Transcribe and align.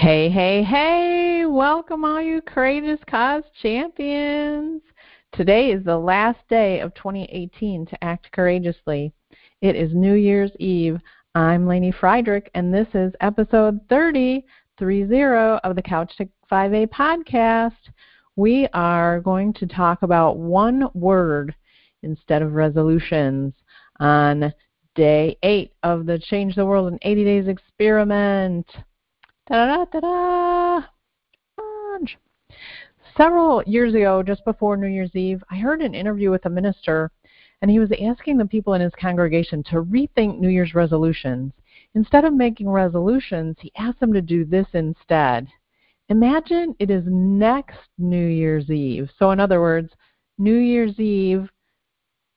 Hey, 0.00 0.30
hey, 0.30 0.62
hey! 0.62 1.44
Welcome, 1.44 2.06
all 2.06 2.22
you 2.22 2.40
courageous 2.40 3.00
cause 3.06 3.42
champions. 3.60 4.80
Today 5.34 5.72
is 5.72 5.84
the 5.84 5.98
last 5.98 6.38
day 6.48 6.80
of 6.80 6.94
2018 6.94 7.84
to 7.84 8.02
act 8.02 8.32
courageously. 8.32 9.12
It 9.60 9.76
is 9.76 9.92
New 9.92 10.14
Year's 10.14 10.52
Eve. 10.58 10.98
I'm 11.34 11.66
Lainey 11.66 11.92
Friedrich, 11.92 12.50
and 12.54 12.72
this 12.72 12.86
is 12.94 13.12
episode 13.20 13.78
30, 13.90 14.42
30 14.78 15.02
of 15.62 15.76
the 15.76 15.82
Couch 15.84 16.10
to 16.16 16.26
5A 16.50 16.86
podcast. 16.88 17.76
We 18.36 18.68
are 18.72 19.20
going 19.20 19.52
to 19.52 19.66
talk 19.66 20.00
about 20.00 20.38
one 20.38 20.88
word 20.94 21.54
instead 22.02 22.40
of 22.40 22.54
resolutions 22.54 23.52
on 23.98 24.50
day 24.94 25.36
eight 25.42 25.74
of 25.82 26.06
the 26.06 26.18
Change 26.18 26.54
the 26.54 26.64
World 26.64 26.90
in 26.90 26.98
80 27.02 27.24
Days 27.24 27.48
experiment. 27.48 28.66
Ta-da-da-da-da! 29.50 30.86
Several 33.16 33.64
years 33.64 33.94
ago, 33.94 34.22
just 34.22 34.44
before 34.44 34.76
New 34.76 34.86
Year's 34.86 35.16
Eve, 35.16 35.42
I 35.50 35.56
heard 35.56 35.82
an 35.82 35.92
interview 35.92 36.30
with 36.30 36.46
a 36.46 36.50
minister, 36.50 37.10
and 37.60 37.68
he 37.68 37.80
was 37.80 37.90
asking 38.00 38.38
the 38.38 38.46
people 38.46 38.74
in 38.74 38.80
his 38.80 38.92
congregation 38.94 39.64
to 39.64 39.82
rethink 39.82 40.38
New 40.38 40.50
Year's 40.50 40.76
resolutions. 40.76 41.52
Instead 41.96 42.24
of 42.24 42.32
making 42.32 42.68
resolutions, 42.70 43.56
he 43.58 43.72
asked 43.76 43.98
them 43.98 44.12
to 44.12 44.22
do 44.22 44.44
this 44.44 44.68
instead. 44.72 45.48
Imagine 46.10 46.76
it 46.78 46.88
is 46.88 47.02
next 47.08 47.88
New 47.98 48.28
Year's 48.28 48.70
Eve. 48.70 49.10
So, 49.18 49.32
in 49.32 49.40
other 49.40 49.60
words, 49.60 49.92
New 50.38 50.58
Year's 50.58 51.00
Eve 51.00 51.50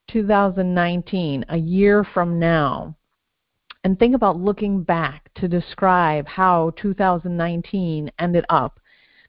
2019, 0.10 1.46
a 1.48 1.58
year 1.58 2.04
from 2.04 2.40
now 2.40 2.98
and 3.84 3.98
think 3.98 4.16
about 4.16 4.40
looking 4.40 4.84
back 4.84 5.30
to 5.36 5.48
describe 5.48 6.28
how 6.28 6.72
2019 6.78 8.12
ended 8.20 8.46
up. 8.50 8.80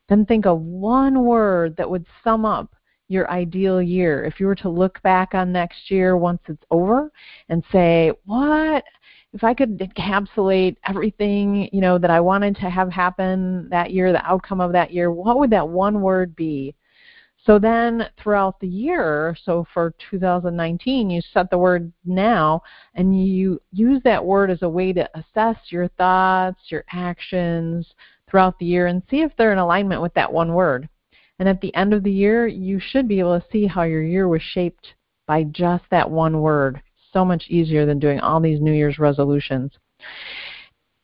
Then 0.09 0.25
think 0.27 0.46
of 0.46 0.61
one 0.61 1.24
word 1.24 1.77
that 1.77 1.88
would 1.88 2.07
sum 2.23 2.45
up 2.45 2.74
your 3.09 3.30
ideal 3.30 3.83
year. 3.83 4.24
If 4.24 4.41
you 4.41 4.46
were 4.46 4.55
to 4.57 4.69
look 4.69 5.02
back 5.02 5.35
on 5.35 5.52
next 5.52 5.91
year 5.91 6.16
once 6.16 6.41
it's 6.49 6.65
over 6.71 7.11
and 7.49 7.63
say, 7.73 8.13
what 8.24 8.85
if 9.35 9.43
I 9.43 9.52
could 9.52 9.79
encapsulate 9.79 10.77
everything, 10.87 11.68
you 11.73 11.80
know, 11.80 11.99
that 11.99 12.11
I 12.11 12.21
wanted 12.21 12.55
to 12.57 12.71
have 12.71 12.91
happen 12.91 13.68
that 13.68 13.91
year, 13.91 14.13
the 14.13 14.24
outcome 14.24 14.61
of 14.61 14.73
that 14.73 14.93
year, 14.93 15.11
what 15.11 15.39
would 15.41 15.51
that 15.51 15.68
one 15.68 16.01
word 16.01 16.37
be? 16.37 16.74
So 17.45 17.59
then 17.59 18.06
throughout 18.18 18.59
the 18.60 18.68
year, 18.68 19.37
so 19.45 19.66
for 19.74 19.95
2019, 20.10 21.10
you 21.10 21.20
set 21.32 21.50
the 21.50 21.59
word 21.59 21.92
now 22.04 22.62
and 22.95 23.26
you 23.26 23.60
use 23.70 24.00
that 24.04 24.24
word 24.24 24.50
as 24.50 24.62
a 24.62 24.68
way 24.68 24.95
to 24.95 25.09
assess 25.14 25.56
your 25.68 25.88
thoughts, 25.88 26.59
your 26.68 26.84
actions 26.92 27.87
throughout 28.30 28.59
the 28.59 28.66
year 28.66 28.87
and 28.87 29.02
see 29.10 29.20
if 29.20 29.32
they're 29.37 29.52
in 29.52 29.59
alignment 29.59 30.00
with 30.00 30.15
that 30.15 30.32
one 30.32 30.54
word. 30.54 30.88
And 31.38 31.48
at 31.48 31.60
the 31.60 31.74
end 31.74 31.92
of 31.92 32.02
the 32.02 32.10
year, 32.10 32.46
you 32.46 32.80
should 32.80 33.09
be 33.09 33.18
able 33.18 33.38
to 33.38 33.46
see 33.52 33.66
how 33.66 33.82
your 33.82 34.02
year 34.02 34.26
was 34.26 34.42
shaped 34.42 34.95
by 35.26 35.45
just 35.45 35.84
that 35.90 36.10
one 36.10 36.40
word. 36.40 36.80
So 37.12 37.24
much 37.24 37.45
easier 37.48 37.84
than 37.84 37.98
doing 37.98 38.20
all 38.20 38.40
these 38.40 38.60
New 38.60 38.72
Year's 38.72 38.98
resolutions. 38.98 39.72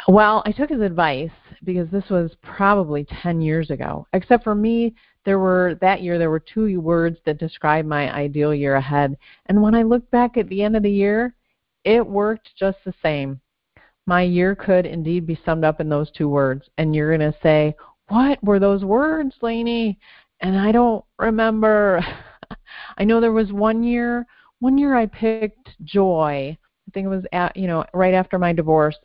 Well, 0.08 0.42
I 0.46 0.52
took 0.52 0.70
his 0.70 0.80
advice 0.80 1.30
because 1.64 1.88
this 1.90 2.08
was 2.08 2.32
probably 2.42 3.06
10 3.22 3.40
years 3.40 3.70
ago. 3.70 4.06
Except 4.12 4.42
for 4.42 4.54
me, 4.54 4.94
there 5.24 5.38
were 5.38 5.76
that 5.80 6.02
year 6.02 6.18
there 6.18 6.30
were 6.30 6.40
two 6.40 6.80
words 6.80 7.18
that 7.24 7.38
described 7.38 7.88
my 7.88 8.12
ideal 8.14 8.54
year 8.54 8.76
ahead. 8.76 9.16
And 9.46 9.60
when 9.62 9.74
I 9.74 9.82
look 9.82 10.10
back 10.10 10.36
at 10.36 10.48
the 10.48 10.62
end 10.62 10.76
of 10.76 10.82
the 10.82 10.90
year, 10.90 11.34
it 11.84 12.06
worked 12.06 12.50
just 12.58 12.78
the 12.84 12.94
same. 13.02 13.40
My 14.06 14.22
year 14.22 14.54
could 14.54 14.86
indeed 14.86 15.26
be 15.26 15.38
summed 15.44 15.64
up 15.64 15.80
in 15.80 15.88
those 15.88 16.10
two 16.10 16.28
words. 16.28 16.68
And 16.78 16.94
you're 16.94 17.16
going 17.16 17.32
to 17.32 17.38
say, 17.42 17.76
"What 18.08 18.42
were 18.42 18.58
those 18.58 18.84
words, 18.84 19.34
Lainey?" 19.42 19.98
And 20.40 20.58
I 20.58 20.72
don't 20.72 21.04
remember. 21.18 22.00
I 22.98 23.04
know 23.04 23.20
there 23.20 23.32
was 23.32 23.52
one 23.52 23.82
year, 23.82 24.26
one 24.60 24.78
year 24.78 24.94
I 24.94 25.06
picked 25.06 25.70
joy. 25.84 26.56
I 26.88 26.90
think 26.92 27.06
it 27.06 27.08
was 27.08 27.26
at, 27.32 27.56
you 27.56 27.66
know, 27.66 27.84
right 27.94 28.14
after 28.14 28.38
my 28.38 28.52
divorce. 28.52 28.96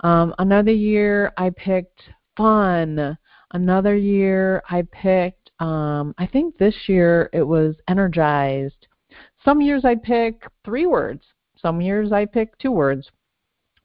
Um, 0.00 0.34
another 0.38 0.72
year 0.72 1.32
I 1.36 1.50
picked 1.50 2.02
fun. 2.36 3.18
Another 3.52 3.94
year 3.96 4.62
I 4.70 4.82
picked 4.90 5.43
um, 5.60 6.14
I 6.18 6.26
think 6.26 6.56
this 6.56 6.74
year 6.88 7.30
it 7.32 7.42
was 7.42 7.76
energized. 7.88 8.86
Some 9.44 9.60
years 9.60 9.84
I 9.84 9.94
pick 9.94 10.42
three 10.64 10.86
words. 10.86 11.22
Some 11.60 11.80
years 11.80 12.12
I 12.12 12.24
pick 12.24 12.56
two 12.58 12.72
words. 12.72 13.10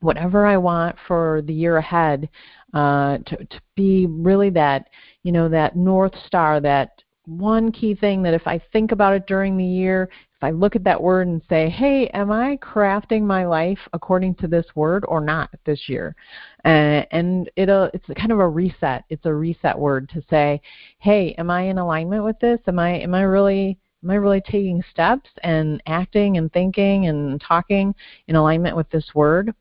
Whatever 0.00 0.46
I 0.46 0.56
want 0.56 0.96
for 1.06 1.42
the 1.44 1.52
year 1.52 1.76
ahead, 1.76 2.28
uh, 2.72 3.18
to 3.18 3.36
to 3.36 3.60
be 3.76 4.06
really 4.06 4.50
that 4.50 4.86
you 5.22 5.32
know 5.32 5.48
that 5.50 5.76
north 5.76 6.14
star, 6.26 6.60
that 6.60 7.02
one 7.26 7.70
key 7.70 7.94
thing 7.94 8.22
that 8.22 8.34
if 8.34 8.46
I 8.46 8.60
think 8.72 8.92
about 8.92 9.14
it 9.14 9.26
during 9.26 9.56
the 9.56 9.64
year, 9.64 10.08
if 10.40 10.44
I 10.44 10.50
look 10.52 10.74
at 10.74 10.84
that 10.84 11.02
word 11.02 11.28
and 11.28 11.42
say, 11.50 11.68
hey, 11.68 12.06
am 12.14 12.32
I 12.32 12.56
crafting 12.62 13.22
my 13.24 13.44
life 13.44 13.78
according 13.92 14.36
to 14.36 14.46
this 14.48 14.64
word 14.74 15.04
or 15.06 15.20
not 15.20 15.50
this 15.66 15.86
year? 15.86 16.16
Uh, 16.64 17.04
and 17.10 17.50
it'll, 17.56 17.90
it's 17.92 18.06
kind 18.16 18.32
of 18.32 18.38
a 18.38 18.48
reset. 18.48 19.04
It's 19.10 19.26
a 19.26 19.34
reset 19.34 19.78
word 19.78 20.08
to 20.14 20.22
say, 20.30 20.62
hey, 20.98 21.34
am 21.36 21.50
I 21.50 21.64
in 21.64 21.76
alignment 21.76 22.24
with 22.24 22.38
this? 22.40 22.58
Am 22.68 22.78
I, 22.78 23.00
am 23.00 23.14
I 23.14 23.20
really, 23.20 23.78
am 24.02 24.10
I 24.10 24.14
really 24.14 24.40
taking 24.40 24.82
steps 24.90 25.28
and 25.42 25.82
acting 25.86 26.38
and 26.38 26.50
thinking 26.54 27.08
and 27.08 27.38
talking 27.38 27.94
in 28.26 28.34
alignment 28.34 28.78
with 28.78 28.88
this 28.88 29.10
word? 29.14 29.54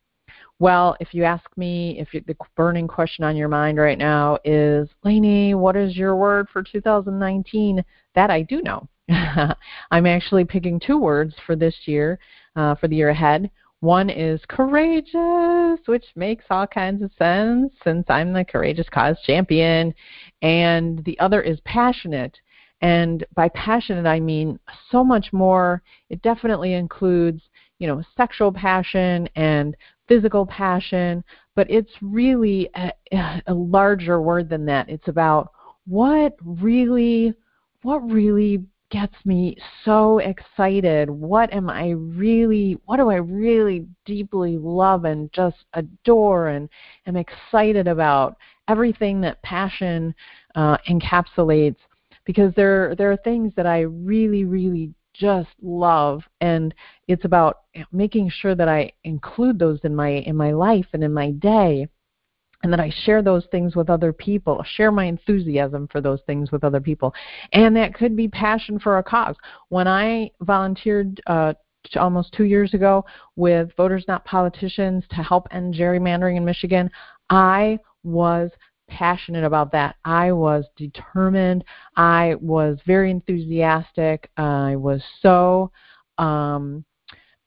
Well, 0.59 0.95
if 1.01 1.13
you 1.13 1.25
ask 1.25 1.45
me, 1.57 2.00
if 2.00 2.13
you, 2.13 2.23
the 2.25 2.38
burning 2.56 2.88
question 2.88 3.25
on 3.25 3.35
your 3.35 3.50
mind 3.50 3.79
right 3.79 3.97
now 3.97 4.38
is, 4.45 4.88
Lainey, 5.03 5.56
what 5.56 5.75
is 5.75 5.97
your 5.97 6.16
word 6.16 6.47
for 6.53 6.63
2019? 6.63 7.84
That 8.16 8.29
I 8.29 8.44
do 8.44 8.62
know. 8.62 8.88
I'm 9.91 10.05
actually 10.05 10.45
picking 10.45 10.79
two 10.79 10.97
words 10.97 11.33
for 11.45 11.55
this 11.55 11.75
year, 11.85 12.19
uh, 12.55 12.75
for 12.75 12.87
the 12.87 12.95
year 12.95 13.09
ahead. 13.09 13.49
One 13.81 14.09
is 14.09 14.41
courageous, 14.49 15.79
which 15.85 16.05
makes 16.15 16.45
all 16.49 16.67
kinds 16.67 17.01
of 17.01 17.11
sense 17.17 17.71
since 17.83 18.05
I'm 18.09 18.33
the 18.33 18.43
courageous 18.43 18.87
cause 18.89 19.17
champion. 19.25 19.93
And 20.41 21.03
the 21.05 21.17
other 21.19 21.41
is 21.41 21.59
passionate. 21.61 22.37
And 22.81 23.25
by 23.35 23.49
passionate, 23.49 24.05
I 24.05 24.19
mean 24.19 24.59
so 24.91 25.03
much 25.03 25.31
more. 25.31 25.81
It 26.09 26.21
definitely 26.21 26.73
includes, 26.73 27.41
you 27.79 27.87
know, 27.87 28.03
sexual 28.17 28.51
passion 28.51 29.29
and 29.35 29.75
physical 30.07 30.45
passion, 30.45 31.23
but 31.55 31.69
it's 31.69 31.91
really 32.01 32.69
a, 32.75 32.91
a 33.47 33.53
larger 33.53 34.21
word 34.21 34.49
than 34.49 34.65
that. 34.65 34.89
It's 34.89 35.07
about 35.07 35.51
what 35.85 36.35
really, 36.43 37.33
what 37.81 37.99
really 37.99 38.63
gets 38.89 39.13
me 39.25 39.55
so 39.85 40.19
excited. 40.19 41.09
What 41.09 41.53
am 41.53 41.69
I 41.69 41.91
really, 41.91 42.77
what 42.85 42.97
do 42.97 43.09
I 43.09 43.16
really 43.16 43.85
deeply 44.05 44.57
love 44.57 45.05
and 45.05 45.31
just 45.31 45.57
adore 45.73 46.50
and 46.50 46.69
am 47.05 47.16
excited 47.16 47.88
about? 47.88 48.38
Everything 48.67 49.22
that 49.22 49.41
passion 49.41 50.13
uh, 50.55 50.77
encapsulates 50.89 51.77
because 52.25 52.53
there 52.55 52.94
there 52.95 53.11
are 53.11 53.17
things 53.17 53.53
that 53.55 53.66
I 53.66 53.81
really 53.81 54.45
really 54.45 54.94
just 55.13 55.50
love 55.61 56.21
and 56.41 56.73
it's 57.07 57.25
about 57.25 57.61
making 57.91 58.29
sure 58.29 58.53
that 58.56 58.69
I 58.69 58.91
include 59.03 59.57
those 59.57 59.79
in 59.83 59.95
my 59.95 60.09
in 60.09 60.35
my 60.35 60.51
life 60.51 60.85
and 60.94 61.03
in 61.03 61.11
my 61.13 61.31
day 61.31 61.88
and 62.63 62.73
that 62.73 62.79
I 62.79 62.91
share 63.03 63.21
those 63.21 63.45
things 63.51 63.75
with 63.75 63.89
other 63.89 64.11
people, 64.11 64.63
share 64.75 64.91
my 64.91 65.05
enthusiasm 65.05 65.87
for 65.91 66.01
those 66.01 66.19
things 66.25 66.51
with 66.51 66.63
other 66.63 66.81
people. 66.81 67.13
And 67.53 67.75
that 67.75 67.93
could 67.93 68.15
be 68.15 68.27
passion 68.27 68.79
for 68.79 68.97
a 68.97 69.03
cause. 69.03 69.35
When 69.69 69.87
I 69.87 70.31
volunteered 70.41 71.21
uh, 71.27 71.53
almost 71.95 72.33
two 72.33 72.43
years 72.43 72.73
ago 72.73 73.05
with 73.35 73.69
Voters 73.77 74.05
Not 74.07 74.25
Politicians 74.25 75.05
to 75.11 75.17
help 75.17 75.47
end 75.51 75.73
gerrymandering 75.73 76.35
in 76.37 76.43
Michigan, 76.45 76.91
I 77.29 77.79
was 78.03 78.51
passionate 78.89 79.45
about 79.45 79.71
that. 79.71 79.95
I 80.03 80.31
was 80.31 80.65
determined. 80.75 81.63
I 81.95 82.35
was 82.41 82.77
very 82.85 83.12
enthusiastic. 83.12 84.29
I 84.35 84.75
was 84.75 85.01
so 85.21 85.71
um, 86.17 86.83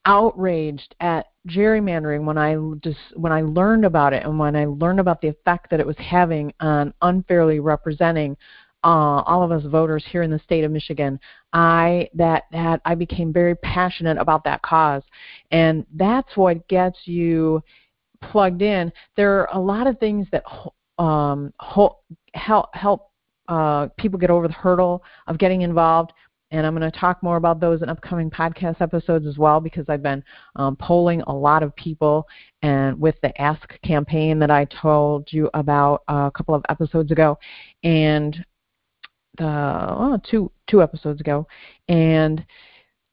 outraged 0.07 0.95
at 1.01 1.27
gerrymandering 1.49 2.25
when 2.25 2.39
I 2.39 2.57
just 2.83 2.99
when 3.15 3.33
I 3.33 3.43
learned 3.43 3.85
about 3.85 4.13
it 4.13 4.25
and 4.25 4.39
when 4.39 4.55
I 4.55 4.67
learned 4.67 5.01
about 5.01 5.21
the 5.21 5.29
effect 5.29 5.71
that 5.71 5.81
it 5.81 5.87
was 5.87 5.97
having 5.99 6.53
on 6.61 6.95
unfairly 7.03 7.59
representing 7.59 8.37
uh, 8.85 9.23
all 9.27 9.43
of 9.43 9.53
us 9.53 9.63
voters 9.65 10.05
here 10.11 10.23
in 10.23 10.31
the 10.31 10.39
state 10.41 10.65
of 10.65 10.71
Michigan. 10.71 11.19
I 11.53 12.09
that 12.15 12.45
that 12.53 12.81
I 12.85 12.95
became 12.95 13.33
very 13.33 13.55
passionate 13.57 14.19
about 14.19 14.45
that 14.45 14.63
cause, 14.63 15.03
and 15.51 15.85
that's 15.95 16.37
what 16.37 16.67
gets 16.69 16.99
you 17.05 17.63
plugged 18.21 18.63
in. 18.63 18.93
There 19.17 19.41
are 19.41 19.49
a 19.53 19.61
lot 19.61 19.87
of 19.87 19.99
things 19.99 20.27
that 20.33 20.45
um, 21.03 21.53
help 21.61 22.05
help 22.35 23.11
uh, 23.49 23.89
people 23.99 24.19
get 24.19 24.31
over 24.31 24.47
the 24.47 24.55
hurdle 24.55 25.03
of 25.27 25.39
getting 25.39 25.63
involved 25.63 26.13
and 26.53 26.67
I'm 26.67 26.77
going 26.77 26.89
to 26.89 26.97
talk 26.97 27.23
more 27.23 27.37
about 27.37 27.61
those 27.61 27.83
in 27.83 27.89
upcoming 27.89 28.31
podcast 28.31 28.81
episodes 28.81 29.27
as 29.27 29.39
well 29.39 29.59
because 29.59 29.87
I've 29.89 30.03
been 30.03 30.23
um, 30.55 30.77
polling 30.77 31.23
a 31.23 31.33
lot 31.33 31.63
of 31.63 31.75
people 31.75 32.29
and 32.61 33.01
with 33.01 33.17
the 33.23 33.39
Ask 33.41 33.81
campaign 33.83 34.39
that 34.39 34.51
I 34.51 34.67
told 34.67 35.33
you 35.33 35.49
about 35.55 36.03
a 36.09 36.31
couple 36.33 36.55
of 36.55 36.63
episodes 36.69 37.11
ago, 37.11 37.39
and 37.83 38.45
the 39.39 39.47
oh, 39.47 40.21
two 40.31 40.53
two 40.69 40.83
episodes 40.83 41.21
ago, 41.21 41.49
and 41.89 42.45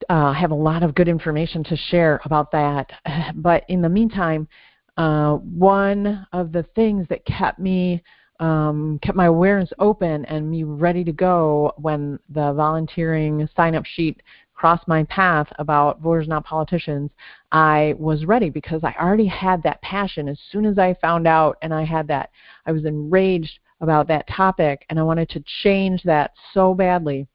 uh, 0.10 0.34
have 0.34 0.52
a 0.52 0.56
lot 0.56 0.84
of 0.84 0.94
good 0.94 1.08
information 1.08 1.64
to 1.64 1.78
share 1.78 2.22
about 2.26 2.52
that. 2.52 2.92
But 3.36 3.64
in 3.70 3.82
the 3.82 3.90
meantime, 3.90 4.50
uh, 4.98 5.36
one 5.36 6.28
of 6.34 6.52
the 6.52 6.64
things 6.76 7.08
that 7.10 7.26
kept 7.26 7.58
me 7.58 8.04
um, 8.40 9.00
kept 9.02 9.18
my 9.18 9.26
awareness 9.26 9.72
open 9.80 10.26
and 10.26 10.50
me 10.50 10.64
ready 10.64 11.04
to 11.04 11.12
go 11.12 11.74
when 11.78 12.20
the 12.30 12.54
volunteering 12.54 13.48
sign 13.56 13.76
up 13.76 13.86
sheet 13.86 14.22
crossed 14.54 14.88
my 14.88 15.04
path 15.06 15.48
about 15.58 16.02
voters 16.02 16.28
not 16.28 16.46
politicians 16.46 17.10
i 17.54 17.94
was 17.98 18.26
ready 18.26 18.50
because 18.50 18.84
i 18.84 18.94
already 19.00 19.28
had 19.28 19.64
that 19.64 19.82
passion 19.82 20.28
as 20.28 20.38
soon 20.52 20.66
as 20.66 20.78
i 20.78 20.94
found 21.02 21.26
out 21.26 21.58
and 21.62 21.74
i 21.74 21.84
had 21.84 22.08
that 22.08 22.30
i 22.66 22.72
was 22.72 22.84
enraged 22.84 23.60
about 23.80 24.08
that 24.08 24.28
topic 24.28 24.86
and 24.90 25.00
i 25.00 25.04
wanted 25.04 25.30
to 25.30 25.44
change 25.64 26.04
that 26.04 26.32
so 26.54 26.74
badly 26.74 27.26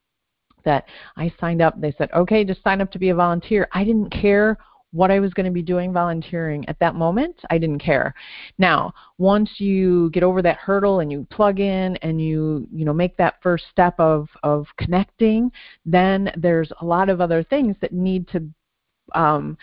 that 0.65 0.85
I 1.15 1.31
signed 1.39 1.61
up. 1.61 1.79
They 1.79 1.93
said, 1.97 2.11
okay, 2.11 2.43
just 2.43 2.63
sign 2.63 2.81
up 2.81 2.91
to 2.91 2.99
be 2.99 3.09
a 3.09 3.15
volunteer. 3.15 3.67
I 3.71 3.83
didn't 3.83 4.09
care 4.09 4.57
what 4.91 5.11
I 5.11 5.19
was 5.19 5.33
going 5.33 5.45
to 5.45 5.51
be 5.51 5.61
doing 5.61 5.91
volunteering 5.91 6.67
at 6.69 6.79
that 6.79 6.95
moment. 6.95 7.35
I 7.49 7.57
didn't 7.57 7.79
care. 7.79 8.13
Now, 8.57 8.93
once 9.17 9.49
you 9.57 10.09
get 10.11 10.23
over 10.23 10.41
that 10.41 10.57
hurdle 10.57 11.01
and 11.01 11.11
you 11.11 11.27
plug 11.29 11.59
in 11.59 11.97
and 11.97 12.21
you 12.21 12.67
you 12.71 12.85
know 12.85 12.93
make 12.93 13.17
that 13.17 13.41
first 13.41 13.65
step 13.71 13.99
of 13.99 14.29
of 14.43 14.67
connecting, 14.77 15.51
then 15.85 16.31
there's 16.37 16.71
a 16.81 16.85
lot 16.85 17.09
of 17.09 17.21
other 17.21 17.43
things 17.43 17.75
that 17.81 17.93
need 17.93 18.27
to 18.29 18.47
um, 19.13 19.57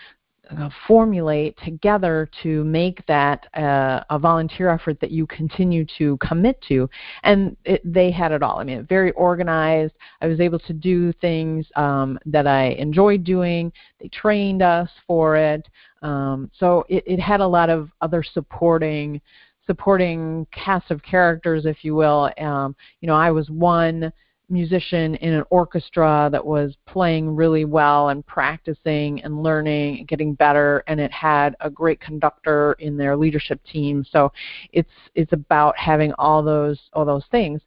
formulate 0.87 1.57
together 1.65 2.29
to 2.43 2.65
make 2.65 3.05
that 3.07 3.47
uh, 3.57 4.03
a 4.11 4.19
volunteer 4.19 4.69
effort 4.69 5.01
that 5.01 5.11
you 5.11 5.27
continue 5.27 5.85
to 5.99 6.17
commit 6.19 6.61
to. 6.69 6.89
And 7.23 7.57
it, 7.65 7.81
they 7.85 8.11
had 8.11 8.33
it 8.33 8.43
all. 8.43 8.59
I 8.59 8.65
mean, 8.65 8.87
very 8.87 9.13
organized. 9.13 9.95
I 10.21 10.27
was 10.27 10.41
able 10.41 10.59
to 10.61 10.73
do 10.73 11.13
things 11.15 11.67
um, 11.77 12.19
that 12.27 12.47
I 12.47 12.71
enjoyed 12.71 13.25
doing. 13.25 13.73
They 14.01 14.09
trained 14.09 14.63
us 14.63 14.91
for 15.07 15.37
it. 15.37 15.69
Um, 16.03 16.51
so 16.59 16.85
it, 16.89 17.05
it 17.07 17.21
had 17.21 17.41
a 17.41 17.47
lot 17.47 17.71
of 17.71 17.91
other 18.01 18.23
supporting 18.23 19.21
supporting 19.65 20.45
cast 20.51 20.91
of 20.91 21.01
characters, 21.05 21.67
if 21.67 21.85
you 21.85 21.95
will. 21.95 22.31
Um, 22.39 22.75
you 23.01 23.07
know, 23.07 23.15
I 23.15 23.31
was 23.31 23.49
one 23.49 24.13
musician 24.49 25.15
in 25.17 25.33
an 25.33 25.45
orchestra 25.51 26.29
that 26.31 26.45
was 26.45 26.77
playing 26.87 27.35
really 27.35 27.65
well 27.65 28.11
and 28.11 28.27
practicing 28.27 29.23
and 29.23 29.43
learning 29.43 29.99
and 29.99 30.09
getting 30.09 30.35
better 30.35 30.85
and 30.87 31.01
it 31.01 31.11
had 31.11 31.57
a 31.61 31.71
great 31.71 32.01
conductor 32.01 32.75
in 32.75 32.97
their 32.97 33.17
leadership 33.17 33.61
team. 33.65 34.05
So 34.11 34.33
it's 34.73 34.91
it's 35.15 35.33
about 35.33 35.77
having 35.77 36.13
all 36.15 36.43
those 36.43 36.79
all 36.93 37.05
those 37.05 37.25
things. 37.31 37.63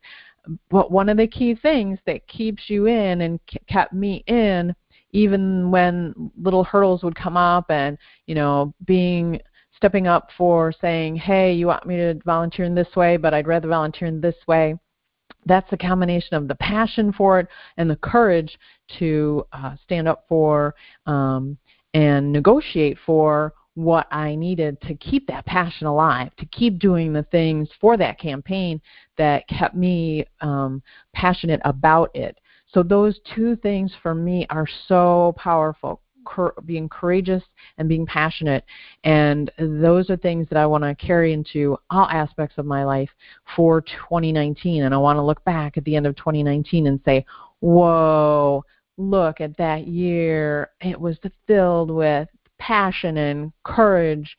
But 0.69 0.91
one 0.91 1.09
of 1.09 1.17
the 1.17 1.27
key 1.27 1.55
things 1.55 1.97
that 2.05 2.27
keeps 2.27 2.69
you 2.69 2.85
in 2.85 3.21
and 3.21 3.39
kept 3.67 3.93
me 3.93 4.23
in 4.27 4.75
even 5.11 5.71
when 5.71 6.13
little 6.37 6.63
hurdles 6.63 7.01
would 7.03 7.15
come 7.15 7.37
up 7.37 7.71
and 7.71 7.97
you 8.27 8.35
know 8.35 8.73
being 8.85 9.39
stepping 9.75 10.07
up 10.07 10.29
for 10.37 10.73
saying 10.81 11.15
hey 11.15 11.53
you 11.53 11.67
want 11.67 11.85
me 11.85 11.95
to 11.95 12.19
volunteer 12.25 12.65
in 12.65 12.75
this 12.75 12.95
way 12.95 13.17
but 13.17 13.33
i'd 13.33 13.47
rather 13.47 13.67
volunteer 13.67 14.07
in 14.07 14.21
this 14.21 14.35
way 14.47 14.75
that's 15.45 15.69
the 15.69 15.77
combination 15.77 16.35
of 16.35 16.47
the 16.47 16.55
passion 16.55 17.13
for 17.13 17.39
it 17.39 17.47
and 17.77 17.89
the 17.89 17.95
courage 17.97 18.57
to 18.99 19.45
uh, 19.53 19.75
stand 19.83 20.07
up 20.07 20.25
for 20.27 20.75
um, 21.05 21.57
and 21.93 22.31
negotiate 22.31 22.97
for 23.05 23.53
what 23.75 24.07
I 24.11 24.35
needed 24.35 24.81
to 24.81 24.95
keep 24.95 25.27
that 25.27 25.45
passion 25.45 25.85
alive, 25.85 26.35
to 26.37 26.45
keep 26.45 26.79
doing 26.79 27.11
the 27.11 27.23
things 27.23 27.69
for 27.79 27.97
that 27.97 28.19
campaign 28.19 28.81
that 29.17 29.47
kept 29.47 29.75
me 29.75 30.25
um, 30.41 30.81
passionate 31.13 31.61
about 31.65 32.09
it. 32.15 32.39
So 32.67 32.83
those 32.83 33.19
two 33.35 33.55
things 33.57 33.91
for 34.01 34.15
me 34.15 34.47
are 34.49 34.67
so 34.87 35.33
powerful 35.37 36.01
being 36.65 36.89
courageous 36.89 37.43
and 37.77 37.89
being 37.89 38.05
passionate. 38.05 38.63
And 39.03 39.51
those 39.57 40.09
are 40.09 40.17
things 40.17 40.47
that 40.49 40.57
I 40.57 40.65
want 40.65 40.83
to 40.83 40.95
carry 40.95 41.33
into 41.33 41.77
all 41.89 42.07
aspects 42.09 42.57
of 42.57 42.65
my 42.65 42.83
life 42.83 43.09
for 43.55 43.81
2019. 43.81 44.83
And 44.83 44.93
I 44.93 44.97
want 44.97 45.17
to 45.17 45.23
look 45.23 45.43
back 45.43 45.77
at 45.77 45.83
the 45.85 45.95
end 45.95 46.07
of 46.07 46.15
2019 46.15 46.87
and 46.87 46.99
say, 47.05 47.25
whoa, 47.59 48.63
look 48.97 49.41
at 49.41 49.57
that 49.57 49.87
year. 49.87 50.71
It 50.81 50.99
was 50.99 51.17
filled 51.47 51.91
with 51.91 52.27
passion 52.59 53.17
and 53.17 53.51
courage. 53.63 54.37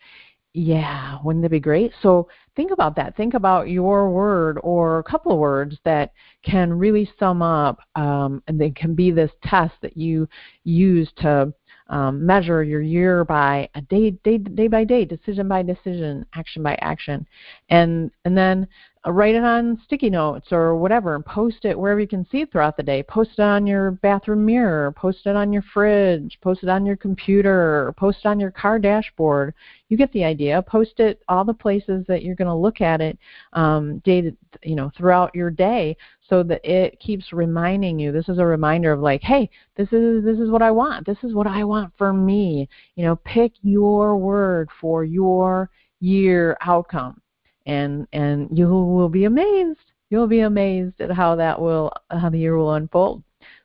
Yeah, 0.55 1.19
wouldn't 1.23 1.43
that 1.43 1.51
be 1.51 1.61
great? 1.61 1.93
So 2.01 2.29
think 2.55 2.71
about 2.71 2.97
that. 2.97 3.15
Think 3.17 3.35
about 3.35 3.69
your 3.69 4.11
word 4.11 4.59
or 4.63 4.99
a 4.99 5.05
couple 5.05 5.33
of 5.33 5.39
words 5.39 5.77
that 5.85 6.13
can 6.43 6.73
really 6.73 7.11
sum 7.19 7.43
up, 7.43 7.79
um, 7.95 8.43
and 8.49 8.59
they 8.59 8.71
can 8.71 8.95
be 8.95 9.11
this 9.11 9.31
test 9.45 9.75
that 9.83 9.97
you 9.99 10.27
use 10.65 11.11
to 11.19 11.53
um, 11.89 12.25
measure 12.25 12.65
your 12.65 12.81
year 12.81 13.25
by 13.25 13.69
a 13.75 13.81
day, 13.81 14.11
day, 14.11 14.39
day 14.39 14.69
by 14.69 14.85
day, 14.85 15.05
decision 15.05 15.49
by 15.49 15.63
decision, 15.63 16.27
action 16.35 16.63
by 16.63 16.77
action, 16.81 17.27
and 17.69 18.11
and 18.25 18.37
then 18.37 18.67
uh, 19.07 19.13
write 19.13 19.37
it 19.37 19.45
on 19.45 19.81
sticky 19.85 20.11
notes 20.11 20.49
or 20.51 20.77
whatever, 20.77 21.15
and 21.15 21.25
post 21.25 21.65
it 21.65 21.79
wherever 21.79 22.01
you 22.01 22.09
can 22.09 22.27
see 22.31 22.41
it 22.41 22.51
throughout 22.51 22.77
the 22.77 22.83
day. 22.83 23.03
Post 23.05 23.31
it 23.39 23.43
on 23.43 23.67
your 23.67 23.93
bathroom 23.93 24.45
mirror, 24.45 24.93
post 24.93 25.27
it 25.27 25.37
on 25.37 25.53
your 25.53 25.63
fridge, 25.73 26.39
post 26.41 26.63
it 26.63 26.69
on 26.69 26.85
your 26.85 26.97
computer, 26.97 27.95
post 27.97 28.19
it 28.25 28.29
on 28.29 28.41
your 28.41 28.51
car 28.51 28.79
dashboard. 28.79 29.55
You 29.89 29.97
get 29.97 30.13
the 30.13 30.25
idea. 30.25 30.63
Post 30.63 30.99
it 30.99 31.23
all 31.29 31.45
the 31.45 31.55
places 31.55 32.05
that 32.09 32.25
you're 32.25 32.35
going 32.35 32.49
to 32.49 32.55
look 32.55 32.81
at 32.81 33.01
it 33.01 33.17
um, 33.53 33.99
day 34.01 34.23
to, 34.23 34.37
you 34.65 34.75
know 34.75 34.91
throughout 34.97 35.35
your 35.35 35.51
day, 35.51 35.97
so 36.29 36.43
that 36.43 36.61
it 36.65 36.99
keeps 37.01 37.33
reminding 37.33 37.99
you. 37.99 38.13
This 38.13 38.29
is 38.29 38.39
a 38.39 38.47
reminder 38.47 38.93
of 38.93 39.01
like, 39.01 39.23
hey, 39.23 39.49
this 39.77 39.89
is 39.93 40.25
this 40.25 40.39
is 40.39 40.51
what 40.51 40.63
I 40.63 40.71
want. 40.71 41.07
This 41.07 41.19
is 41.23 41.35
what 41.35 41.47
I 41.47 41.65
want 41.65 41.93
for 41.97 42.13
me. 42.13 42.69
You 42.97 43.05
know, 43.05 43.17
pick 43.17 43.53
your 43.63 44.17
word 44.17 44.69
for 44.81 45.05
your 45.05 45.71
year 46.01 46.57
outcome, 46.61 47.21
and 47.67 48.07
and 48.13 48.49
you 48.57 48.67
will 48.69 49.09
be 49.09 49.25
amazed. 49.25 49.79
You'll 50.11 50.27
be 50.27 50.41
amazed 50.41 51.01
at 51.01 51.11
how 51.11 51.37
that 51.37 51.61
will 51.61 51.93
how 52.11 52.31
the 52.31 52.39
year 52.39 52.57
will 52.57 52.75
unfold. 52.75 53.23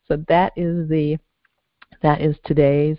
So 0.07 0.17
that 0.27 0.53
is 0.55 0.87
the 0.89 1.17
that 2.01 2.21
is 2.21 2.35
today's 2.45 2.97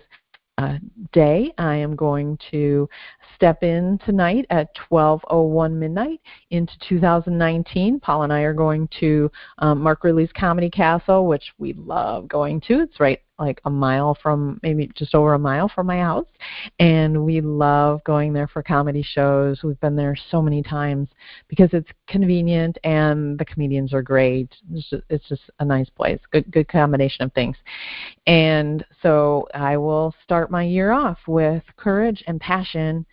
uh, 0.57 0.77
day. 1.11 1.51
I 1.57 1.75
am 1.75 1.95
going 1.95 2.37
to 2.51 2.87
step 3.35 3.63
in 3.63 3.99
tonight 4.05 4.45
at 4.49 4.69
12:01 4.91 5.73
midnight 5.73 6.21
into 6.51 6.73
2019. 6.87 7.99
Paul 7.99 8.23
and 8.23 8.33
I 8.33 8.41
are 8.41 8.53
going 8.53 8.87
to 8.99 9.31
um, 9.57 9.81
Mark 9.81 10.03
Ridley's 10.03 10.31
Comedy 10.37 10.69
Castle, 10.69 11.27
which 11.27 11.53
we 11.57 11.73
love 11.73 12.27
going 12.27 12.61
to. 12.61 12.81
It's 12.81 12.99
right 12.99 13.19
like 13.39 13.59
a 13.65 13.69
mile 13.69 14.15
from 14.21 14.59
maybe 14.61 14.89
just 14.95 15.15
over 15.15 15.33
a 15.33 15.39
mile 15.39 15.67
from 15.67 15.87
my 15.87 15.99
house. 15.99 16.27
And 16.79 17.25
we 17.25 17.41
love 17.41 18.03
going 18.03 18.31
there 18.33 18.47
for 18.47 18.61
comedy 18.61 19.03
shows. 19.03 19.63
We've 19.63 19.79
been 19.79 19.95
there 19.95 20.15
so 20.29 20.41
many 20.41 20.61
times 20.61 21.09
because 21.47 21.69
it's 21.73 21.89
convenient 22.07 22.77
and 22.83 23.37
the 23.37 23.45
comedians 23.45 23.93
are 23.93 24.01
great. 24.01 24.53
It's 24.71 24.89
just, 24.89 25.03
it's 25.09 25.27
just 25.27 25.41
a 25.59 25.65
nice 25.65 25.89
place. 25.89 26.19
Good 26.31 26.51
good 26.51 26.67
combination 26.67 27.25
of 27.25 27.33
things. 27.33 27.57
And 28.27 28.85
so 29.01 29.47
i 29.53 29.75
will 29.77 30.13
start 30.23 30.51
my 30.51 30.63
year 30.63 30.91
off 30.91 31.17
with 31.27 31.63
courage 31.77 32.23
and 32.27 32.39
passion. 32.39 33.05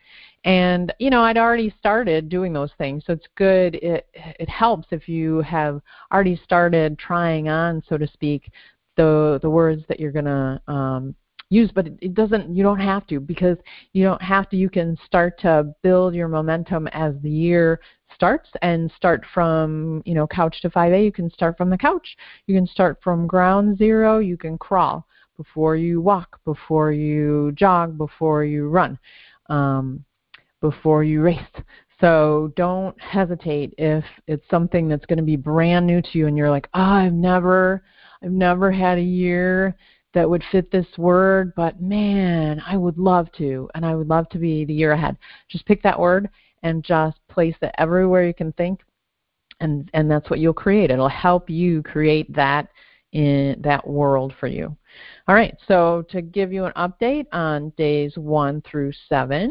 And 0.44 0.92
you 0.98 1.10
know 1.10 1.22
i'd 1.22 1.36
already 1.36 1.74
started 1.78 2.28
doing 2.28 2.52
those 2.52 2.72
things. 2.78 3.04
So 3.06 3.14
it's 3.14 3.28
good. 3.36 3.76
It 3.76 4.06
it 4.14 4.48
helps 4.48 4.88
if 4.90 5.08
you 5.08 5.40
have 5.42 5.80
already 6.12 6.40
started 6.44 6.98
trying 6.98 7.48
on 7.48 7.82
so 7.88 7.96
to 7.96 8.06
speak 8.06 8.50
the 9.00 9.38
the 9.40 9.50
words 9.50 9.82
that 9.88 9.98
you're 9.98 10.12
going 10.12 10.24
to 10.26 10.60
um, 10.68 11.14
use 11.48 11.70
but 11.74 11.86
it 11.86 12.14
doesn't 12.14 12.54
you 12.54 12.62
don't 12.62 12.80
have 12.80 13.06
to 13.06 13.18
because 13.18 13.56
you 13.92 14.04
don't 14.04 14.22
have 14.22 14.48
to. 14.50 14.56
You 14.56 14.68
can 14.68 14.96
start 15.06 15.40
to 15.40 15.74
build 15.82 16.14
your 16.14 16.28
momentum 16.28 16.86
as 16.88 17.14
the 17.22 17.30
year 17.30 17.80
starts 18.14 18.50
and 18.62 18.92
start 18.96 19.24
from 19.32 20.02
you 20.04 20.14
know 20.14 20.26
couch 20.26 20.60
to 20.62 20.70
5a 20.70 21.02
you 21.02 21.12
can 21.12 21.30
start 21.30 21.56
from 21.56 21.70
the 21.70 21.78
couch. 21.78 22.16
You 22.46 22.54
can 22.54 22.66
start 22.66 22.98
from 23.02 23.26
ground 23.26 23.78
zero. 23.78 24.18
You 24.18 24.36
can 24.36 24.58
crawl 24.58 25.06
before 25.36 25.76
you 25.76 26.02
walk 26.02 26.38
before 26.44 26.92
you 26.92 27.52
jog 27.52 27.96
before 27.96 28.44
you 28.44 28.68
run 28.68 28.98
um, 29.48 30.04
before 30.60 31.02
you 31.04 31.22
race. 31.22 31.38
So 32.00 32.52
don't 32.56 32.98
hesitate 33.00 33.74
if 33.76 34.04
it's 34.26 34.44
something 34.50 34.88
that's 34.88 35.04
going 35.06 35.18
to 35.18 35.22
be 35.22 35.36
brand 35.36 35.86
new 35.86 36.00
to 36.00 36.18
you 36.18 36.26
and 36.28 36.36
you're 36.36 36.48
like 36.48 36.66
oh 36.72 36.80
i've 36.80 37.12
never 37.12 37.82
I've 38.22 38.32
never 38.32 38.70
had 38.70 38.98
a 38.98 39.02
year 39.02 39.76
that 40.12 40.28
would 40.28 40.42
fit 40.50 40.70
this 40.70 40.86
word, 40.98 41.54
but 41.54 41.80
man, 41.80 42.60
I 42.66 42.76
would 42.76 42.98
love 42.98 43.30
to, 43.38 43.70
and 43.74 43.86
I 43.86 43.94
would 43.94 44.08
love 44.08 44.28
to 44.30 44.38
be 44.38 44.64
the 44.64 44.74
year 44.74 44.92
ahead. 44.92 45.16
Just 45.48 45.66
pick 45.66 45.82
that 45.82 45.98
word 45.98 46.28
and 46.62 46.84
just 46.84 47.18
place 47.28 47.54
it 47.62 47.74
everywhere 47.78 48.26
you 48.26 48.34
can 48.34 48.52
think, 48.52 48.80
and 49.60 49.88
and 49.94 50.10
that's 50.10 50.28
what 50.28 50.40
you'll 50.40 50.52
create. 50.52 50.90
It'll 50.90 51.08
help 51.08 51.48
you 51.48 51.82
create 51.82 52.34
that 52.34 52.68
in 53.12 53.56
that 53.62 53.86
world 53.86 54.34
for 54.38 54.48
you. 54.48 54.76
All 55.28 55.34
right, 55.34 55.56
so 55.66 56.04
to 56.10 56.20
give 56.20 56.52
you 56.52 56.64
an 56.64 56.72
update 56.76 57.26
on 57.32 57.70
days 57.76 58.12
one 58.16 58.62
through 58.62 58.92
seven, 59.08 59.50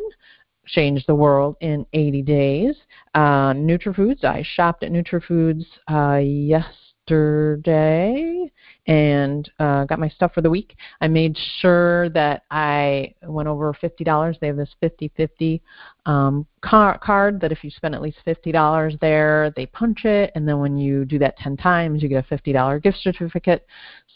change 0.68 1.06
the 1.06 1.16
world 1.16 1.56
in 1.62 1.86
80 1.94 2.22
days. 2.22 2.76
Uh, 3.16 3.54
NutriFoods, 3.54 4.24
I 4.24 4.44
shopped 4.56 4.84
at 4.84 4.92
NutriFoods 4.92 5.66
uh, 5.90 6.18
yesterday 6.18 8.52
and 8.88 9.52
uh, 9.60 9.86
got 9.86 10.00
my 10.00 10.10
stuff 10.10 10.34
for 10.34 10.42
the 10.42 10.50
week. 10.50 10.76
I 11.02 11.08
made 11.08 11.38
sure 11.60 12.10
that 12.10 12.44
I 12.50 13.14
went 13.24 13.48
over 13.48 13.74
$50. 13.74 14.40
They 14.40 14.48
have 14.48 14.58
this 14.58 14.74
50-50 14.82 15.62
um, 16.06 16.46
car- 16.62 16.98
card 16.98 17.40
that 17.42 17.52
if 17.52 17.64
you 17.64 17.70
spend 17.70 17.94
at 17.94 18.02
least 18.02 18.18
$50 18.26 19.00
there, 19.00 19.54
they 19.56 19.68
punch 19.68 20.06
it, 20.06 20.32
and 20.36 20.48
then 20.48 20.60
when 20.60 20.78
you 20.78 21.06
do 21.06 21.20
that 21.20 21.38
10 21.38 21.58
times, 21.58 22.02
you 22.02 22.10
get 22.10 22.26
a 22.30 22.36
$50 22.36 22.82
gift 22.82 22.98
certificate. 23.02 23.66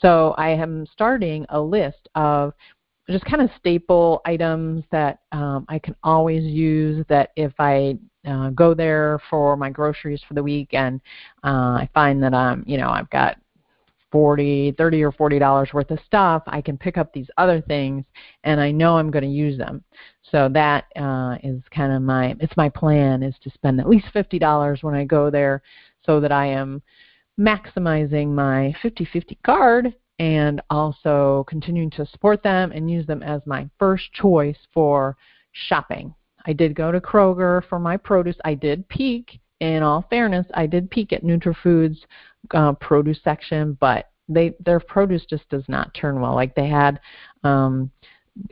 So 0.02 0.34
I 0.38 0.50
am 0.50 0.88
starting 0.92 1.46
a 1.50 1.60
list 1.60 2.10
of 2.16 2.54
just 3.10 3.26
kind 3.26 3.42
of 3.42 3.50
staple 3.60 4.22
items 4.26 4.84
that 4.92 5.20
um, 5.32 5.66
I 5.68 5.78
can 5.78 5.96
always 6.04 6.44
use. 6.44 7.06
That 7.10 7.32
if 7.36 7.54
I 7.60 7.98
uh, 8.26 8.50
go 8.52 8.74
there 8.74 9.20
for 9.30 9.58
my 9.58 9.70
groceries 9.70 10.22
for 10.28 10.34
the 10.34 10.44
week 10.44 10.70
and 10.74 11.02
uh, 11.44 11.76
I 11.76 11.90
find 11.94 12.24
that 12.24 12.34
I'm, 12.34 12.64
you 12.66 12.78
know, 12.78 12.90
I've 12.90 13.10
got 13.10 13.38
40 14.14 14.76
30 14.78 15.04
or 15.04 15.12
40 15.12 15.40
dollars 15.40 15.74
worth 15.74 15.90
of 15.90 16.00
stuff 16.06 16.44
i 16.46 16.62
can 16.62 16.78
pick 16.78 17.00
up 17.00 17.12
these 17.12 17.28
other 17.40 17.60
things 17.62 18.06
and 18.44 18.62
i 18.62 18.70
know 18.70 18.96
i'm 18.96 19.10
going 19.10 19.24
to 19.24 19.30
use 19.30 19.58
them. 19.58 19.84
So 20.32 20.50
that 20.54 20.86
uh, 20.96 21.38
is 21.44 21.62
kind 21.76 21.92
of 21.92 22.02
my 22.02 22.36
it's 22.40 22.56
my 22.56 22.70
plan 22.70 23.24
is 23.24 23.36
to 23.44 23.50
spend 23.50 23.80
at 23.80 23.90
least 23.90 24.06
50 24.14 24.38
dollars 24.38 24.84
when 24.84 24.94
i 24.94 25.04
go 25.04 25.30
there 25.32 25.64
so 26.06 26.20
that 26.20 26.32
i 26.32 26.46
am 26.46 26.82
maximizing 27.40 28.30
my 28.30 28.76
50-50 28.84 29.38
card 29.44 29.94
and 30.20 30.62
also 30.70 31.44
continuing 31.48 31.90
to 31.90 32.06
support 32.06 32.44
them 32.44 32.72
and 32.72 32.92
use 32.92 33.08
them 33.08 33.24
as 33.24 33.42
my 33.48 33.68
first 33.80 34.14
choice 34.14 34.58
for 34.72 35.18
shopping. 35.54 36.14
I 36.46 36.54
did 36.54 36.76
go 36.76 36.92
to 36.92 37.02
kroger 37.02 37.68
for 37.68 37.80
my 37.80 37.98
produce. 37.98 38.36
I 38.46 38.54
did 38.54 38.88
peek. 38.90 39.40
In 39.60 39.82
all 39.82 40.06
fairness, 40.10 40.46
I 40.56 40.68
did 40.68 40.92
peek 40.92 41.14
at 41.14 41.24
NutriFoods 41.24 42.00
uh, 42.52 42.74
produce 42.74 43.20
section, 43.24 43.78
but 43.80 44.10
they 44.30 44.54
their 44.66 44.80
produce 44.80 45.26
just 45.26 45.48
does 45.50 45.64
not 45.68 45.94
turn 45.94 46.20
well. 46.22 46.34
Like 46.34 46.56
they 46.56 46.68
had, 46.68 47.00
um, 47.44 47.92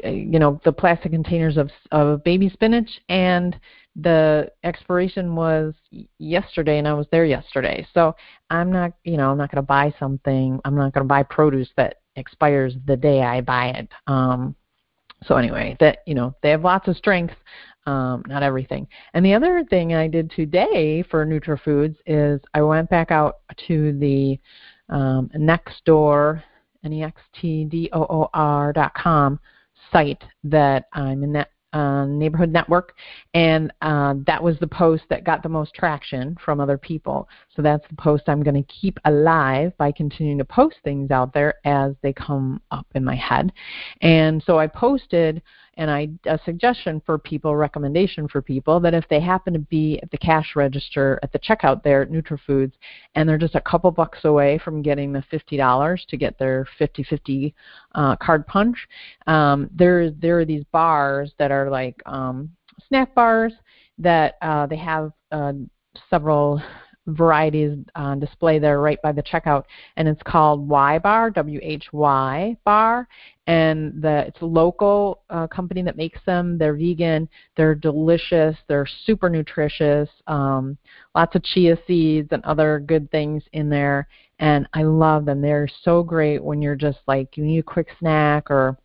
you 0.03 0.39
know, 0.39 0.60
the 0.63 0.71
plastic 0.71 1.12
containers 1.12 1.57
of 1.57 1.69
of 1.91 2.24
baby 2.24 2.50
spinach, 2.50 2.89
and 3.10 3.60
the 3.95 4.51
expiration 4.63 5.36
was 5.36 5.74
yesterday, 6.17 6.77
and 6.77 6.88
I 6.88 6.93
was 6.93 7.07
there 7.12 7.25
yesterday. 7.25 7.86
So 7.93 8.15
I'm 8.50 8.71
not, 8.71 8.93
you 9.03 9.17
know, 9.17 9.31
I'm 9.31 9.38
not 9.38 9.51
going 9.51 9.63
to 9.63 9.67
buy 9.67 9.93
something. 10.00 10.60
I'm 10.65 10.75
not 10.75 10.93
going 10.93 11.03
to 11.03 11.10
buy 11.10 11.24
produce 11.24 11.69
that 11.77 11.98
expires 12.15 12.74
the 12.86 12.98
day 12.98 13.21
I 13.21 13.41
buy 13.41 13.69
it. 13.69 13.89
Um, 14.07 14.55
so 15.23 15.35
anyway, 15.35 15.77
that 15.79 15.99
you 16.05 16.15
know, 16.15 16.35
they 16.41 16.49
have 16.49 16.63
lots 16.63 16.87
of 16.87 16.97
strength 16.97 17.35
um, 17.87 18.23
not 18.27 18.43
everything. 18.43 18.87
And 19.13 19.25
the 19.25 19.33
other 19.33 19.63
thing 19.69 19.93
I 19.93 20.07
did 20.07 20.31
today 20.31 21.03
for 21.09 21.25
NutriFoods 21.25 21.95
is 22.05 22.39
I 22.53 22.61
went 22.61 22.89
back 22.89 23.11
out 23.11 23.37
to 23.67 23.97
the 23.97 24.39
um, 24.89 25.29
Nextdoor, 25.35 26.43
N-E-X-T-D-O-O-R 26.83 28.73
dot 28.73 28.93
com 28.93 29.39
site 29.91 30.23
that 30.43 30.85
I'm 30.93 31.23
in 31.23 31.33
that 31.33 31.49
uh, 31.73 32.05
neighborhood 32.05 32.51
network, 32.51 32.95
and 33.33 33.71
uh, 33.81 34.15
that 34.27 34.41
was 34.41 34.57
the 34.59 34.67
post 34.67 35.03
that 35.09 35.23
got 35.23 35.43
the 35.43 35.49
most 35.49 35.73
traction 35.73 36.37
from 36.43 36.59
other 36.59 36.77
people. 36.77 37.27
So 37.55 37.61
that's 37.61 37.87
the 37.89 37.95
post 37.95 38.23
I'm 38.27 38.43
going 38.43 38.61
to 38.61 38.73
keep 38.73 38.97
alive 39.05 39.73
by 39.77 39.91
continuing 39.91 40.37
to 40.39 40.45
post 40.45 40.77
things 40.83 41.11
out 41.11 41.33
there 41.33 41.55
as 41.65 41.93
they 42.01 42.13
come 42.13 42.61
up 42.71 42.87
in 42.95 43.03
my 43.03 43.15
head. 43.15 43.51
And 44.01 44.43
so 44.45 44.59
I 44.59 44.67
posted 44.67 45.41
and 45.77 45.89
I 45.89 46.09
a 46.25 46.39
suggestion 46.43 47.01
for 47.05 47.17
people, 47.17 47.55
recommendation 47.55 48.27
for 48.27 48.41
people 48.41 48.79
that 48.81 48.93
if 48.93 49.07
they 49.09 49.19
happen 49.19 49.53
to 49.53 49.59
be 49.59 49.99
at 50.01 50.11
the 50.11 50.17
cash 50.17 50.55
register 50.55 51.19
at 51.23 51.31
the 51.31 51.39
checkout 51.39 51.83
there 51.83 52.01
at 52.01 52.09
NutriFoods, 52.09 52.73
and 53.15 53.27
they're 53.27 53.37
just 53.37 53.55
a 53.55 53.61
couple 53.61 53.89
bucks 53.91 54.25
away 54.25 54.59
from 54.63 54.81
getting 54.81 55.11
the 55.11 55.23
fifty 55.31 55.57
dollars 55.57 56.05
to 56.09 56.17
get 56.17 56.37
their 56.37 56.67
50-50 56.79 57.53
uh, 57.95 58.15
card 58.17 58.45
punch, 58.47 58.77
um, 59.27 59.69
there 59.73 60.11
there 60.11 60.39
are 60.39 60.45
these 60.45 60.63
bars 60.71 61.31
that 61.39 61.51
are 61.51 61.69
like 61.69 62.01
um, 62.05 62.49
snack 62.87 63.13
bars 63.15 63.53
that 63.97 64.35
uh, 64.41 64.65
they 64.65 64.77
have 64.77 65.11
uh, 65.31 65.53
several 66.09 66.61
varieties 67.08 67.77
on 67.96 68.20
display 68.20 68.60
there 68.60 68.79
right 68.79 69.01
by 69.01 69.12
the 69.12 69.24
checkout, 69.24 69.63
and 69.98 70.08
it's 70.08 70.22
called 70.24 70.67
Y 70.67 71.00
Bar, 71.00 71.31
W 71.31 71.60
H 71.62 71.88
Y 71.91 72.55
Bar, 72.63 73.08
and 73.48 74.01
the 74.01 74.27
it's 74.27 74.41
a 74.41 74.46
local 74.46 75.24
uh, 75.29 75.48
company 75.48 75.81
that 75.81 75.98
makes 75.98 76.20
them. 76.25 76.58
They're 76.58 76.75
vegan, 76.75 77.27
they're 77.58 77.75
delicious, 77.75 78.55
they're 78.67 78.88
super 79.05 79.29
nutritious, 79.29 80.10
um, 80.27 80.77
lots 81.15 81.36
of 81.36 81.43
chia 81.43 81.77
seeds 81.88 82.29
and 82.31 82.43
other 82.46 82.79
good 82.79 83.10
things 83.12 83.43
in 83.53 83.70
there, 83.70 84.08
and 84.39 84.67
I 84.74 84.84
love 84.84 85.25
them. 85.25 85.41
They're 85.41 85.70
so 85.84 86.03
great 86.03 86.43
when 86.43 86.62
you're 86.62 86.75
just 86.75 87.00
like 87.08 87.36
you 87.36 87.43
need 87.43 87.60
a 87.60 87.63
quick 87.63 87.88
snack 88.00 88.51
or 88.51 88.77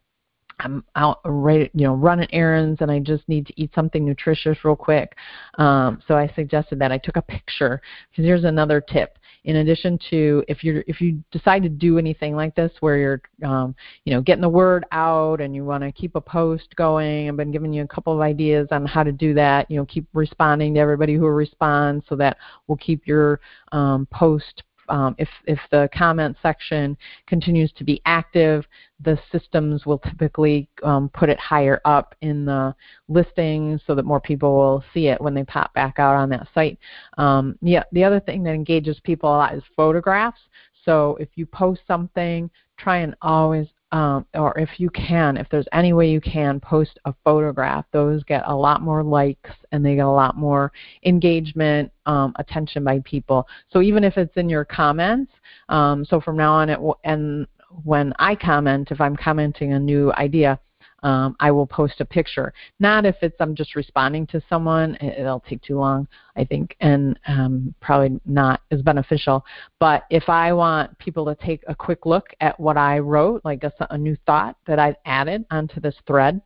I'm 0.60 0.84
out 0.94 1.20
you 1.24 1.68
know, 1.74 1.94
running 1.94 2.28
errands 2.32 2.80
and 2.80 2.90
I 2.90 2.98
just 2.98 3.28
need 3.28 3.46
to 3.46 3.60
eat 3.60 3.70
something 3.74 4.04
nutritious 4.04 4.64
real 4.64 4.76
quick. 4.76 5.14
Um, 5.58 6.02
so 6.08 6.16
I 6.16 6.32
suggested 6.34 6.78
that 6.78 6.92
I 6.92 6.98
took 6.98 7.16
a 7.16 7.22
picture 7.22 7.80
because 8.10 8.24
here's 8.24 8.44
another 8.44 8.80
tip. 8.80 9.18
In 9.44 9.56
addition 9.56 9.98
to 10.10 10.42
if 10.48 10.64
you 10.64 10.82
if 10.88 11.00
you 11.00 11.22
decide 11.30 11.62
to 11.62 11.68
do 11.68 11.98
anything 11.98 12.34
like 12.34 12.56
this 12.56 12.72
where 12.80 12.96
you're 12.96 13.22
um, 13.48 13.76
you 14.04 14.12
know 14.12 14.20
getting 14.20 14.42
the 14.42 14.48
word 14.48 14.84
out 14.90 15.40
and 15.40 15.54
you 15.54 15.64
want 15.64 15.84
to 15.84 15.92
keep 15.92 16.16
a 16.16 16.20
post 16.20 16.74
going, 16.74 17.28
I've 17.28 17.36
been 17.36 17.52
giving 17.52 17.72
you 17.72 17.82
a 17.84 17.88
couple 17.88 18.12
of 18.12 18.20
ideas 18.20 18.66
on 18.72 18.86
how 18.86 19.04
to 19.04 19.12
do 19.12 19.34
that. 19.34 19.70
You 19.70 19.76
know, 19.76 19.84
keep 19.84 20.06
responding 20.14 20.74
to 20.74 20.80
everybody 20.80 21.14
who 21.14 21.26
responds 21.26 22.04
so 22.08 22.16
that 22.16 22.38
we'll 22.66 22.78
keep 22.78 23.06
your 23.06 23.40
um, 23.70 24.08
post 24.10 24.64
um, 24.88 25.14
if, 25.18 25.28
if 25.46 25.58
the 25.70 25.88
comment 25.96 26.36
section 26.42 26.96
continues 27.26 27.72
to 27.72 27.84
be 27.84 28.00
active, 28.06 28.66
the 29.00 29.18
systems 29.30 29.84
will 29.84 29.98
typically 29.98 30.68
um, 30.82 31.10
put 31.10 31.28
it 31.28 31.38
higher 31.38 31.80
up 31.84 32.14
in 32.22 32.44
the 32.44 32.74
listings 33.08 33.80
so 33.86 33.94
that 33.94 34.04
more 34.04 34.20
people 34.20 34.56
will 34.56 34.84
see 34.94 35.08
it 35.08 35.20
when 35.20 35.34
they 35.34 35.44
pop 35.44 35.72
back 35.74 35.98
out 35.98 36.14
on 36.14 36.28
that 36.30 36.48
site. 36.54 36.78
Um, 37.18 37.58
the, 37.62 37.84
the 37.92 38.04
other 38.04 38.20
thing 38.20 38.42
that 38.44 38.54
engages 38.54 38.98
people 39.00 39.28
a 39.28 39.36
lot 39.36 39.54
is 39.54 39.62
photographs. 39.76 40.40
So 40.84 41.16
if 41.20 41.28
you 41.34 41.46
post 41.46 41.80
something, 41.86 42.50
try 42.78 42.98
and 42.98 43.14
always 43.20 43.66
um, 43.96 44.26
or 44.34 44.58
if 44.58 44.68
you 44.76 44.90
can, 44.90 45.38
if 45.38 45.48
there's 45.48 45.66
any 45.72 45.94
way 45.94 46.06
you 46.10 46.20
can, 46.20 46.60
post 46.60 46.98
a 47.06 47.14
photograph. 47.24 47.86
Those 47.92 48.22
get 48.24 48.42
a 48.44 48.54
lot 48.54 48.82
more 48.82 49.02
likes 49.02 49.52
and 49.72 49.82
they 49.82 49.94
get 49.94 50.04
a 50.04 50.10
lot 50.10 50.36
more 50.36 50.70
engagement, 51.06 51.90
um, 52.04 52.34
attention 52.38 52.84
by 52.84 53.00
people. 53.06 53.48
So 53.70 53.80
even 53.80 54.04
if 54.04 54.18
it's 54.18 54.36
in 54.36 54.50
your 54.50 54.66
comments, 54.66 55.32
um, 55.70 56.04
so 56.04 56.20
from 56.20 56.36
now 56.36 56.52
on, 56.52 56.68
it 56.68 56.78
and 57.04 57.46
when 57.84 58.12
I 58.18 58.34
comment, 58.34 58.88
if 58.90 59.00
I'm 59.00 59.16
commenting 59.16 59.72
a 59.72 59.78
new 59.78 60.12
idea, 60.12 60.60
um, 61.02 61.36
I 61.40 61.50
will 61.50 61.66
post 61.66 62.00
a 62.00 62.04
picture. 62.04 62.52
Not 62.80 63.04
if 63.04 63.16
it's 63.22 63.36
I'm 63.40 63.54
just 63.54 63.76
responding 63.76 64.26
to 64.28 64.42
someone; 64.48 64.96
it'll 64.96 65.40
take 65.40 65.62
too 65.62 65.78
long, 65.78 66.08
I 66.36 66.44
think, 66.44 66.76
and 66.80 67.18
um, 67.28 67.74
probably 67.80 68.20
not 68.24 68.62
as 68.70 68.82
beneficial. 68.82 69.44
But 69.78 70.04
if 70.10 70.28
I 70.28 70.52
want 70.52 70.98
people 70.98 71.24
to 71.26 71.34
take 71.34 71.62
a 71.68 71.74
quick 71.74 72.06
look 72.06 72.28
at 72.40 72.58
what 72.58 72.76
I 72.76 72.98
wrote, 72.98 73.42
like 73.44 73.62
a, 73.64 73.72
a 73.90 73.98
new 73.98 74.16
thought 74.26 74.56
that 74.66 74.78
I've 74.78 74.96
added 75.04 75.44
onto 75.50 75.80
this 75.80 75.96
thread, 76.06 76.40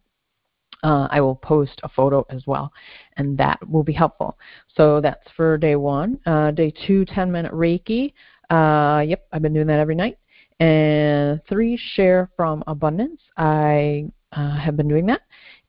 uh, 0.83 1.09
I 1.11 1.21
will 1.21 1.37
post 1.37 1.80
a 1.83 1.88
photo 1.88 2.25
as 2.30 2.47
well, 2.47 2.73
and 3.16 3.37
that 3.38 3.59
will 3.69 3.83
be 3.83 3.92
helpful. 3.92 4.38
So 4.75 5.00
that's 5.00 5.30
for 5.37 5.59
day 5.59 5.76
one. 5.76 6.19
Uh, 6.26 6.50
day 6.50 6.73
two, 6.87 7.04
10 7.04 7.30
minute 7.30 7.52
Reiki. 7.52 8.12
Uh, 8.49 9.02
yep, 9.07 9.26
I've 9.33 9.42
been 9.42 9.54
doing 9.54 9.66
that 9.69 9.78
every 9.78 9.95
night. 9.95 10.19
And 10.59 11.40
three, 11.49 11.78
share 11.95 12.30
from 12.37 12.62
abundance. 12.66 13.21
I 13.37 14.11
uh, 14.40 14.56
have 14.56 14.76
been 14.76 14.88
doing 14.88 15.06
that, 15.06 15.23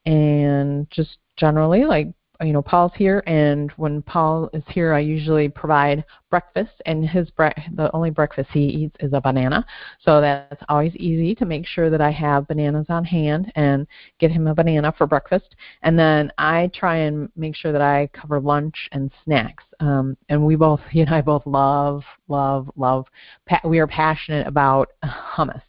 and 0.05 0.89
just 0.89 1.17
generally 1.37 1.85
like 1.85 2.07
you 2.41 2.53
know 2.53 2.61
Paul's 2.61 2.93
here, 2.95 3.21
and 3.27 3.71
when 3.71 4.01
Paul 4.01 4.49
is 4.53 4.63
here, 4.69 4.93
I 4.93 4.99
usually 4.99 5.49
provide 5.49 6.03
breakfast, 6.29 6.81
and 6.85 7.07
his 7.07 7.29
bre- 7.31 7.49
the 7.75 7.93
only 7.93 8.09
breakfast 8.09 8.49
he 8.51 8.61
eats 8.61 8.95
is 8.99 9.13
a 9.13 9.21
banana, 9.21 9.65
so 9.99 10.21
that's 10.21 10.63
always 10.69 10.95
easy 10.95 11.35
to 11.35 11.45
make 11.45 11.67
sure 11.67 11.89
that 11.89 12.01
I 12.01 12.11
have 12.11 12.47
bananas 12.47 12.87
on 12.89 13.03
hand 13.03 13.51
and 13.55 13.85
get 14.19 14.31
him 14.31 14.47
a 14.47 14.55
banana 14.55 14.93
for 14.97 15.05
breakfast, 15.05 15.55
and 15.83 15.99
then 15.99 16.31
I 16.37 16.71
try 16.73 16.97
and 16.97 17.29
make 17.35 17.55
sure 17.55 17.71
that 17.71 17.81
I 17.81 18.09
cover 18.13 18.39
lunch 18.39 18.89
and 18.91 19.11
snacks. 19.23 19.63
Um, 19.79 20.15
and 20.29 20.45
we 20.45 20.55
both, 20.55 20.81
he 20.91 21.01
and 21.01 21.13
I 21.13 21.21
both 21.21 21.45
love, 21.45 22.03
love, 22.27 22.71
love. 22.75 23.05
Pa- 23.47 23.61
we 23.67 23.79
are 23.79 23.87
passionate 23.87 24.47
about 24.47 24.89
hummus, 25.03 25.61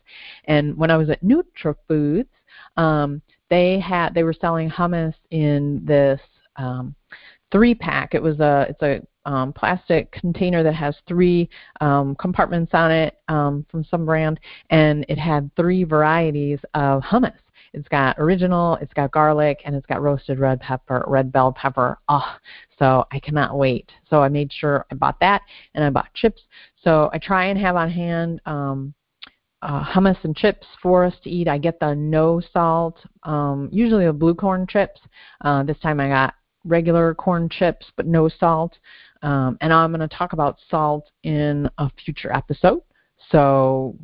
and 0.45 0.77
when 0.77 0.91
I 0.91 0.97
was 0.97 1.11
at 1.11 1.23
NutriFoods 1.23 2.29
um, 2.77 3.23
they 3.51 3.79
had 3.79 4.15
they 4.15 4.23
were 4.23 4.33
selling 4.33 4.71
hummus 4.71 5.15
in 5.31 5.83
this 5.85 6.21
um, 6.57 6.95
three 7.51 7.75
pack. 7.75 8.15
It 8.15 8.23
was 8.23 8.41
a 8.41 8.67
it's 8.71 8.83
a 8.83 9.01
um, 9.25 9.53
plastic 9.53 10.11
container 10.11 10.63
that 10.63 10.75
has 10.75 10.97
three 11.07 11.49
um, 11.81 12.17
compartments 12.17 12.73
on 12.75 12.91
it 12.91 13.19
um, 13.29 13.65
from 13.71 13.85
some 13.85 14.05
brand, 14.05 14.41
and 14.71 15.05
it 15.09 15.19
had 15.19 15.51
three 15.57 15.85
varieties 15.85 16.59
of 16.75 17.03
hummus. 17.03 17.35
It's 17.75 17.89
got 17.89 18.19
original, 18.19 18.77
it's 18.83 18.93
got 18.93 19.13
garlic, 19.13 19.63
and 19.65 19.75
it's 19.75 19.87
got 19.87 20.03
roasted 20.03 20.39
red 20.39 20.61
pepper, 20.61 21.05
red 21.07 21.33
bell 21.33 21.53
pepper. 21.53 21.99
Oh, 22.09 22.37
so 22.79 23.07
I 23.13 23.19
cannot 23.19 23.57
wait. 23.57 23.91
So 24.11 24.23
I 24.23 24.29
made 24.29 24.53
sure 24.53 24.85
I 24.91 24.95
bought 24.95 25.19
that, 25.21 25.43
and 25.75 25.85
I 25.85 25.91
bought 25.91 26.13
chips. 26.15 26.43
So 26.83 27.09
I 27.13 27.19
try 27.19 27.47
and 27.47 27.59
have 27.59 27.77
on 27.77 27.91
hand 27.91 28.41
um, 28.45 28.93
uh, 29.63 29.85
hummus 29.85 30.23
and 30.25 30.37
chips 30.37 30.67
for 30.83 31.05
us 31.05 31.15
to 31.25 31.31
eat. 31.31 31.49
I 31.49 31.59
get 31.59 31.79
the 31.81 31.95
no 31.95 32.43
salt, 32.53 32.99
um, 33.23 33.69
usually 33.73 34.07
the 34.07 34.13
blue 34.13 34.35
corn 34.35 34.67
chips. 34.69 35.01
Uh, 35.41 35.63
this 35.63 35.79
time 35.79 36.01
I 36.01 36.09
got 36.09 36.35
regular 36.65 37.15
corn 37.15 37.49
chips, 37.49 37.87
but 37.97 38.07
no 38.07 38.29
salt. 38.29 38.77
Um, 39.23 39.57
and 39.61 39.73
I'm 39.73 39.93
going 39.93 40.07
to 40.07 40.15
talk 40.15 40.33
about 40.33 40.59
salt 40.69 41.11
in 41.23 41.71
a 41.79 41.91
future 42.05 42.33
episode. 42.33 42.83
So 43.31 43.97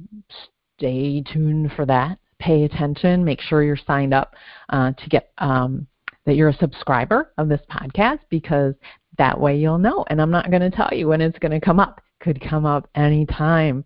stay 0.79 1.23
tuned 1.23 1.73
for 1.73 1.85
that. 1.87 2.19
Pay 2.39 2.65
attention. 2.65 3.25
Make 3.25 3.41
sure 3.41 3.65
you're 3.65 3.77
signed 3.77 4.15
up 4.15 4.35
uh, 4.69 4.93
to 4.93 5.09
get 5.09 5.33
um, 5.39 5.89
that 6.25 6.37
you're 6.37 6.51
a 6.51 6.57
subscriber 6.57 7.33
of 7.37 7.49
this 7.49 7.61
podcast 7.69 8.21
because 8.31 8.75
that 9.17 9.39
way 9.41 9.57
you'll 9.57 9.79
know. 9.79 10.05
And 10.09 10.23
I'm 10.23 10.31
not 10.31 10.51
going 10.51 10.63
to 10.63 10.71
tell 10.71 10.91
you 10.93 11.09
when 11.09 11.21
it's 11.21 11.39
going 11.39 11.59
to 11.59 11.65
come 11.65 11.81
up. 11.81 12.01
Could 12.21 12.41
come 12.41 12.67
up 12.67 12.89
anytime. 12.97 13.85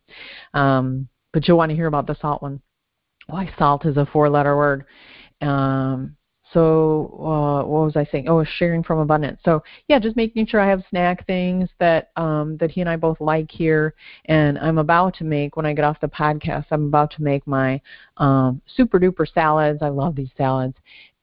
Um, 0.55 1.09
but 1.33 1.47
you'll 1.47 1.59
want 1.59 1.71
to 1.71 1.77
hear 1.77 1.87
about 1.87 2.07
the 2.07 2.17
salt 2.21 2.43
one. 2.43 2.61
Why 3.27 3.53
salt 3.59 3.87
is 3.87 3.97
a 3.97 4.07
four-letter 4.07 4.57
word. 4.57 4.85
Um, 5.41 6.17
so 6.53 7.15
uh, 7.19 7.67
what 7.67 7.85
was 7.87 7.97
I 7.97 8.05
saying? 8.13 8.29
Oh, 8.29 8.45
sharing 8.45 8.83
from 8.83 8.99
abundance. 8.99 9.41
So 9.45 9.63
yeah, 9.89 9.99
just 9.99 10.17
making 10.17 10.47
sure 10.47 10.61
I 10.61 10.69
have 10.69 10.85
snack 10.91 11.27
things 11.27 11.71
that 11.81 12.11
um, 12.17 12.59
that 12.59 12.71
he 12.71 12.83
and 12.83 12.91
I 12.91 12.97
both 12.97 13.21
like 13.21 13.51
here. 13.51 13.95
And 14.27 14.59
I'm 14.59 14.79
about 14.79 15.15
to 15.17 15.25
make 15.25 15.57
when 15.57 15.65
I 15.65 15.73
get 15.73 15.85
off 15.85 16.01
the 16.01 16.09
podcast. 16.09 16.67
I'm 16.71 16.87
about 16.87 17.11
to 17.13 17.23
make 17.23 17.47
my 17.47 17.81
um, 18.19 18.61
super 18.77 19.01
duper 19.01 19.27
salads. 19.33 19.83
I 19.83 19.89
love 19.89 20.15
these 20.15 20.31
salads. 20.37 20.77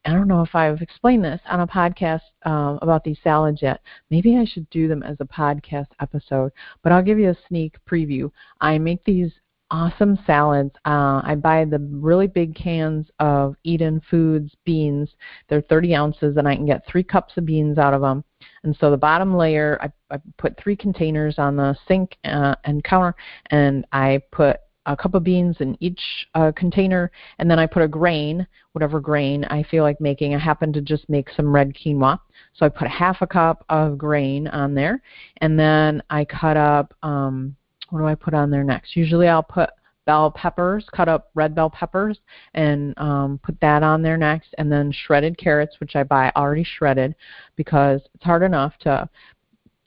I 0.06 0.13
don't 0.13 0.30
know 0.30 0.42
if 0.42 0.56
I've 0.56 0.82
explained 0.82 1.25
this 1.25 1.42
on 1.46 1.60
a 1.60 1.68
podcast 1.68 2.22
um, 2.46 2.80
about 2.82 3.04
these 3.04 3.18
salads 3.24 3.62
yet. 3.62 3.82
Maybe 4.10 4.38
I 4.38 4.46
should 4.46 4.68
do 4.70 4.88
them 4.88 5.04
as 5.04 5.18
a 5.20 5.25
podcast 5.25 5.88
episode, 6.01 6.54
but 6.82 6.92
I'll 6.92 7.04
give 7.04 7.20
you 7.20 7.30
a 7.30 7.38
sneak 7.48 7.75
preview. 7.88 8.32
I 8.62 8.78
make 8.78 9.04
these 9.04 9.32
awesome 9.72 10.18
salads. 10.26 10.72
Uh, 10.86 11.22
I 11.24 11.36
buy 11.36 11.66
the 11.66 11.80
really 11.92 12.28
big 12.28 12.56
cans 12.56 13.08
of 13.20 13.56
Eden 13.64 14.02
Foods 14.10 14.54
beans. 14.66 15.10
They're 15.48 15.62
30 15.62 15.96
ounces, 15.96 16.38
and 16.38 16.48
I 16.48 16.56
can 16.56 16.66
get 16.66 16.86
three 16.88 17.04
cups 17.04 17.34
of 17.38 17.46
beans 17.46 17.78
out 17.78 17.94
of 17.94 18.02
them. 18.02 18.24
And 18.64 18.76
so 18.80 18.92
the 18.92 18.98
bottom 18.98 19.36
layer, 19.36 19.78
I, 19.82 20.16
I 20.16 20.20
put 20.38 20.60
three 20.60 20.76
containers 20.76 21.38
on 21.38 21.56
the 21.56 21.76
sink 21.88 22.18
uh, 22.24 22.56
and 22.64 22.84
counter, 22.84 23.16
and 23.52 23.86
I 23.92 24.22
put 24.32 24.58
a 24.86 24.98
cup 24.98 25.14
of 25.14 25.24
beans 25.24 25.58
in 25.60 25.78
each 25.80 26.02
uh, 26.34 26.52
container, 26.56 27.12
and 27.38 27.50
then 27.50 27.60
I 27.60 27.68
put 27.68 27.84
a 27.84 27.88
grain, 27.88 28.48
whatever 28.74 29.00
grain 29.00 29.46
I 29.46 29.64
feel 29.64 29.84
like 29.84 30.02
making. 30.02 30.34
I 30.34 30.40
happen 30.40 30.74
to 30.74 30.82
just 30.82 31.08
make 31.10 31.30
some 31.36 31.54
red 31.54 31.74
quinoa, 31.76 32.20
so 32.56 32.66
I 32.66 32.70
put 32.70 32.88
a 32.88 32.92
half 32.92 33.22
a 33.22 33.28
cup 33.28 33.64
of 33.70 33.98
grain 33.98 34.48
on 34.48 34.74
there, 34.74 35.02
and 35.38 35.60
then 35.60 36.02
I 36.10 36.26
cut 36.26 36.58
up. 36.58 36.94
Um, 37.04 37.56
what 37.89 38.00
do 38.00 38.05
I 38.05 38.15
put 38.15 38.34
on 38.34 38.50
there 38.50 38.63
next? 38.63 38.96
Usually 38.96 39.27
I'll 39.27 39.43
put 39.43 39.69
bell 40.05 40.31
peppers, 40.31 40.88
cut 40.91 41.08
up 41.08 41.29
red 41.36 41.53
bell 41.53 41.69
peppers, 41.69 42.19
and 42.55 42.98
um, 42.98 43.39
put 43.43 43.60
that 43.62 43.84
on 43.84 44.01
there 44.01 44.17
next, 44.17 44.55
and 44.58 44.72
then 44.72 44.91
shredded 44.91 45.38
carrots, 45.38 45.79
which 45.79 45.96
I 45.96 46.03
buy 46.03 46.31
already 46.36 46.63
shredded 46.63 47.15
because 47.55 48.01
it's 48.15 48.24
hard 48.24 48.41
enough 48.41 48.74
to, 48.79 49.08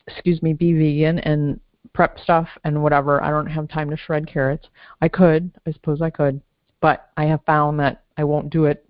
excuse 0.06 0.40
me, 0.42 0.52
be 0.52 0.74
vegan 0.74 1.18
and 1.20 1.58
prep 1.92 2.18
stuff 2.20 2.48
and 2.64 2.82
whatever. 2.82 3.22
I 3.22 3.30
don't 3.30 3.48
have 3.48 3.68
time 3.68 3.90
to 3.90 3.96
shred 3.96 4.28
carrots. 4.28 4.68
I 5.00 5.08
could, 5.08 5.50
I 5.66 5.72
suppose 5.72 6.00
I 6.00 6.10
could, 6.10 6.40
but 6.80 7.10
I 7.16 7.24
have 7.24 7.40
found 7.44 7.80
that 7.80 8.04
I 8.16 8.24
won't 8.24 8.50
do 8.50 8.66
it 8.66 8.86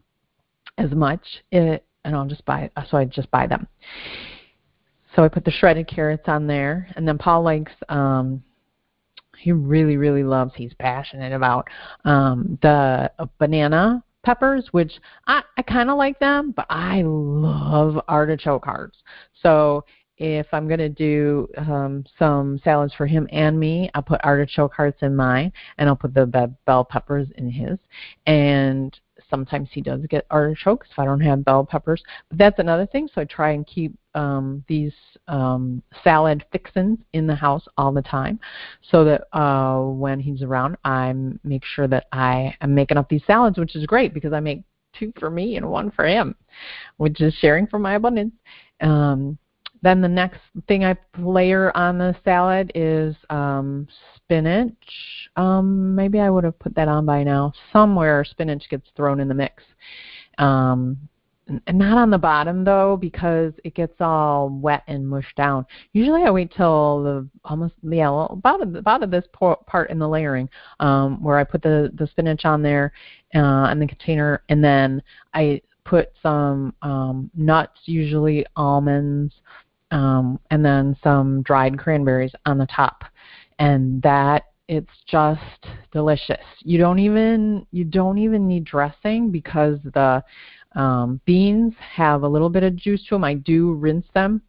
as 0.76 0.90
much, 0.90 1.22
it, 1.50 1.84
and 2.04 2.14
I'll 2.14 2.28
just 2.28 2.44
buy, 2.44 2.70
so 2.90 2.98
I 2.98 3.04
just 3.04 3.30
buy 3.30 3.46
them. 3.46 3.66
So 5.14 5.24
I 5.24 5.28
put 5.28 5.44
the 5.44 5.50
shredded 5.50 5.88
carrots 5.88 6.24
on 6.26 6.46
there, 6.46 6.88
and 6.96 7.06
then 7.06 7.18
Paul 7.18 7.42
likes 7.42 7.72
um, 7.88 8.42
he 9.42 9.52
really 9.52 9.96
really 9.96 10.22
loves 10.24 10.52
he's 10.54 10.72
passionate 10.78 11.32
about 11.32 11.68
um 12.04 12.58
the 12.62 13.10
uh, 13.18 13.26
banana 13.38 14.02
peppers 14.22 14.68
which 14.70 14.92
i 15.26 15.42
i 15.58 15.62
kind 15.62 15.90
of 15.90 15.98
like 15.98 16.18
them 16.20 16.52
but 16.52 16.66
i 16.70 17.02
love 17.04 17.98
artichoke 18.08 18.64
hearts. 18.64 18.98
So 19.42 19.84
if 20.22 20.46
i'm 20.52 20.68
going 20.68 20.78
to 20.78 20.88
do 20.88 21.48
um 21.56 22.04
some 22.18 22.60
salads 22.62 22.94
for 22.94 23.06
him 23.06 23.26
and 23.32 23.58
me 23.58 23.90
i'll 23.94 24.02
put 24.02 24.20
artichoke 24.24 24.72
hearts 24.72 24.98
in 25.02 25.14
mine 25.16 25.52
and 25.78 25.88
i'll 25.88 25.96
put 25.96 26.14
the 26.14 26.54
bell 26.64 26.84
peppers 26.84 27.26
in 27.36 27.50
his 27.50 27.78
and 28.26 29.00
sometimes 29.32 29.68
he 29.72 29.80
does 29.80 30.02
get 30.08 30.26
artichokes 30.30 30.88
if 30.92 30.98
I 30.98 31.04
don't 31.06 31.20
have 31.20 31.44
bell 31.44 31.64
peppers. 31.64 32.02
But 32.28 32.38
that's 32.38 32.58
another 32.58 32.86
thing. 32.86 33.08
So 33.12 33.22
I 33.22 33.24
try 33.24 33.52
and 33.52 33.66
keep 33.66 33.94
um, 34.14 34.62
these 34.68 34.92
um, 35.26 35.82
salad 36.04 36.44
fixins 36.52 36.98
in 37.14 37.26
the 37.26 37.34
house 37.34 37.66
all 37.78 37.92
the 37.92 38.02
time, 38.02 38.38
so 38.90 39.04
that 39.04 39.22
uh, 39.36 39.80
when 39.80 40.20
he's 40.20 40.42
around, 40.42 40.76
I 40.84 41.14
make 41.44 41.64
sure 41.64 41.88
that 41.88 42.06
I 42.12 42.54
am 42.60 42.74
making 42.74 42.98
up 42.98 43.08
these 43.08 43.24
salads, 43.26 43.58
which 43.58 43.74
is 43.74 43.86
great 43.86 44.12
because 44.12 44.34
I 44.34 44.40
make 44.40 44.62
two 44.94 45.12
for 45.18 45.30
me 45.30 45.56
and 45.56 45.70
one 45.70 45.90
for 45.90 46.06
him, 46.06 46.34
which 46.98 47.20
is 47.22 47.32
sharing 47.34 47.66
from 47.66 47.82
my 47.82 47.94
abundance. 47.94 48.34
Um, 48.82 49.38
then 49.82 50.00
the 50.00 50.08
next 50.08 50.40
thing 50.68 50.84
I 50.84 50.96
layer 51.18 51.76
on 51.76 51.98
the 51.98 52.14
salad 52.24 52.70
is 52.74 53.16
um, 53.30 53.88
spinach. 54.16 54.72
Um, 55.36 55.94
maybe 55.94 56.20
I 56.20 56.30
would 56.30 56.44
have 56.44 56.58
put 56.58 56.74
that 56.76 56.88
on 56.88 57.04
by 57.04 57.24
now. 57.24 57.52
Somewhere 57.72 58.24
spinach 58.24 58.68
gets 58.70 58.88
thrown 58.96 59.20
in 59.20 59.28
the 59.28 59.34
mix. 59.34 59.62
Um, 60.38 60.96
and 61.66 61.78
not 61.78 61.98
on 61.98 62.10
the 62.10 62.18
bottom 62.18 62.64
though 62.64 62.96
because 62.96 63.52
it 63.64 63.74
gets 63.74 63.94
all 64.00 64.48
wet 64.48 64.84
and 64.86 65.06
mushed 65.06 65.36
down. 65.36 65.66
Usually 65.92 66.22
I 66.22 66.30
wait 66.30 66.52
till 66.56 67.02
the 67.02 67.28
almost 67.44 67.74
yeah 67.82 68.26
about 68.30 68.62
about 68.62 69.10
this 69.10 69.24
part 69.32 69.90
in 69.90 69.98
the 69.98 70.08
layering 70.08 70.48
um, 70.80 71.22
where 71.22 71.38
I 71.38 71.44
put 71.44 71.62
the 71.62 71.90
the 71.94 72.06
spinach 72.06 72.44
on 72.44 72.62
there 72.62 72.92
uh, 73.34 73.68
in 73.72 73.80
the 73.80 73.86
container 73.86 74.42
and 74.48 74.62
then 74.62 75.02
I 75.34 75.60
put 75.84 76.12
some 76.22 76.74
um, 76.82 77.30
nuts, 77.34 77.80
usually 77.86 78.46
almonds, 78.56 79.34
um, 79.92 80.40
and 80.50 80.64
then 80.64 80.96
some 81.04 81.42
dried 81.42 81.78
cranberries 81.78 82.32
on 82.46 82.58
the 82.58 82.66
top, 82.66 83.04
and 83.58 84.02
that 84.02 84.44
it's 84.66 84.90
just 85.06 85.66
delicious. 85.92 86.44
You 86.60 86.78
don't 86.78 86.98
even 86.98 87.66
you 87.70 87.84
don't 87.84 88.18
even 88.18 88.48
need 88.48 88.64
dressing 88.64 89.30
because 89.30 89.78
the 89.84 90.24
um, 90.74 91.20
beans 91.26 91.74
have 91.78 92.22
a 92.22 92.28
little 92.28 92.48
bit 92.48 92.64
of 92.64 92.74
juice 92.74 93.04
to 93.04 93.14
them. 93.14 93.22
I 93.22 93.34
do 93.34 93.74
rinse 93.74 94.06
them 94.14 94.42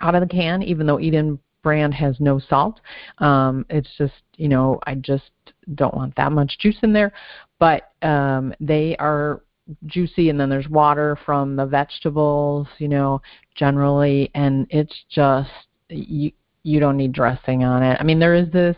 out 0.00 0.14
of 0.14 0.20
the 0.20 0.28
can, 0.28 0.62
even 0.62 0.86
though 0.86 1.00
Eden 1.00 1.40
brand 1.62 1.92
has 1.94 2.14
no 2.20 2.38
salt. 2.38 2.80
Um, 3.18 3.66
it's 3.68 3.90
just 3.98 4.14
you 4.36 4.48
know 4.48 4.78
I 4.86 4.94
just 4.94 5.30
don't 5.74 5.94
want 5.94 6.14
that 6.16 6.30
much 6.30 6.58
juice 6.60 6.78
in 6.82 6.92
there, 6.92 7.12
but 7.58 7.92
um, 8.02 8.54
they 8.60 8.96
are 8.98 9.42
juicy 9.86 10.30
and 10.30 10.40
then 10.40 10.48
there's 10.48 10.68
water 10.68 11.18
from 11.26 11.56
the 11.56 11.66
vegetables 11.66 12.66
you 12.78 12.88
know 12.88 13.20
generally 13.54 14.30
and 14.34 14.66
it's 14.70 14.94
just 15.10 15.50
you 15.88 16.30
you 16.62 16.80
don't 16.80 16.96
need 16.96 17.12
dressing 17.12 17.64
on 17.64 17.82
it. 17.82 17.96
I 18.00 18.04
mean 18.04 18.18
there 18.18 18.34
is 18.34 18.50
this 18.50 18.76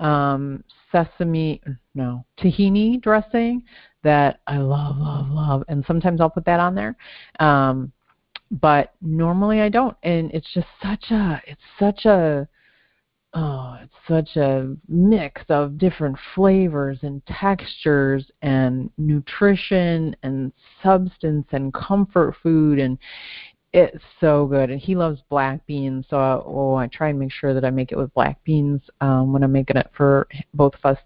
um 0.00 0.62
sesame 0.90 1.60
no 1.94 2.24
tahini 2.38 3.00
dressing 3.00 3.62
that 4.02 4.40
i 4.46 4.56
love 4.58 4.96
love 4.98 5.28
love 5.28 5.64
and 5.68 5.84
sometimes 5.86 6.20
i'll 6.20 6.30
put 6.30 6.44
that 6.44 6.60
on 6.60 6.74
there 6.74 6.96
um 7.40 7.92
but 8.50 8.94
normally 9.00 9.60
i 9.60 9.68
don't 9.68 9.96
and 10.02 10.30
it's 10.32 10.52
just 10.52 10.66
such 10.82 11.10
a 11.10 11.40
it's 11.46 11.60
such 11.78 12.04
a 12.06 12.46
oh, 13.34 13.78
it's 13.82 13.92
such 14.08 14.36
a 14.36 14.74
mix 14.88 15.42
of 15.48 15.76
different 15.76 16.16
flavors 16.34 16.98
and 17.02 17.24
textures 17.26 18.30
and 18.42 18.90
nutrition 18.96 20.14
and 20.22 20.52
substance 20.82 21.46
and 21.52 21.74
comfort 21.74 22.34
food 22.42 22.78
and 22.78 22.98
it's 23.72 24.04
so 24.20 24.46
good. 24.46 24.70
And 24.70 24.80
he 24.80 24.94
loves 24.94 25.20
black 25.28 25.66
beans 25.66 26.06
so 26.08 26.16
I, 26.16 26.40
oh 26.46 26.74
i 26.76 26.86
try 26.86 27.08
and 27.08 27.18
make 27.18 27.32
sure 27.32 27.54
that 27.54 27.64
i 27.64 27.70
make 27.70 27.90
it 27.90 27.98
with 27.98 28.14
black 28.14 28.42
beans 28.44 28.80
um 29.00 29.32
when 29.32 29.42
i'm 29.42 29.50
making 29.50 29.76
it 29.76 29.90
for 29.96 30.28
both 30.54 30.74
of 30.74 30.96
us. 30.96 30.98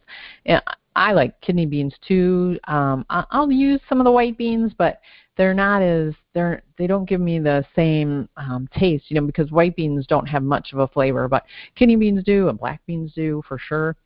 And 0.44 0.62
i 0.98 1.12
like 1.12 1.40
kidney 1.40 1.66
beans 1.66 1.94
too 2.06 2.58
um 2.68 3.04
i'll 3.08 3.50
use 3.50 3.80
some 3.88 4.00
of 4.00 4.04
the 4.04 4.12
white 4.12 4.36
beans 4.36 4.72
but 4.76 5.00
they're 5.38 5.54
not 5.54 5.80
as 5.80 6.12
they're 6.34 6.62
they 6.76 6.86
don't 6.86 7.08
give 7.08 7.20
me 7.20 7.38
the 7.38 7.64
same 7.74 8.28
um, 8.36 8.68
taste, 8.76 9.04
you 9.08 9.18
know, 9.18 9.26
because 9.26 9.50
white 9.50 9.76
beans 9.76 10.06
don't 10.06 10.26
have 10.26 10.42
much 10.42 10.72
of 10.72 10.80
a 10.80 10.88
flavor, 10.88 11.28
but 11.28 11.44
kidney 11.76 11.96
beans 11.96 12.22
do 12.24 12.48
and 12.48 12.58
black 12.58 12.80
beans 12.86 13.12
do 13.14 13.42
for 13.48 13.56
sure. 13.56 13.96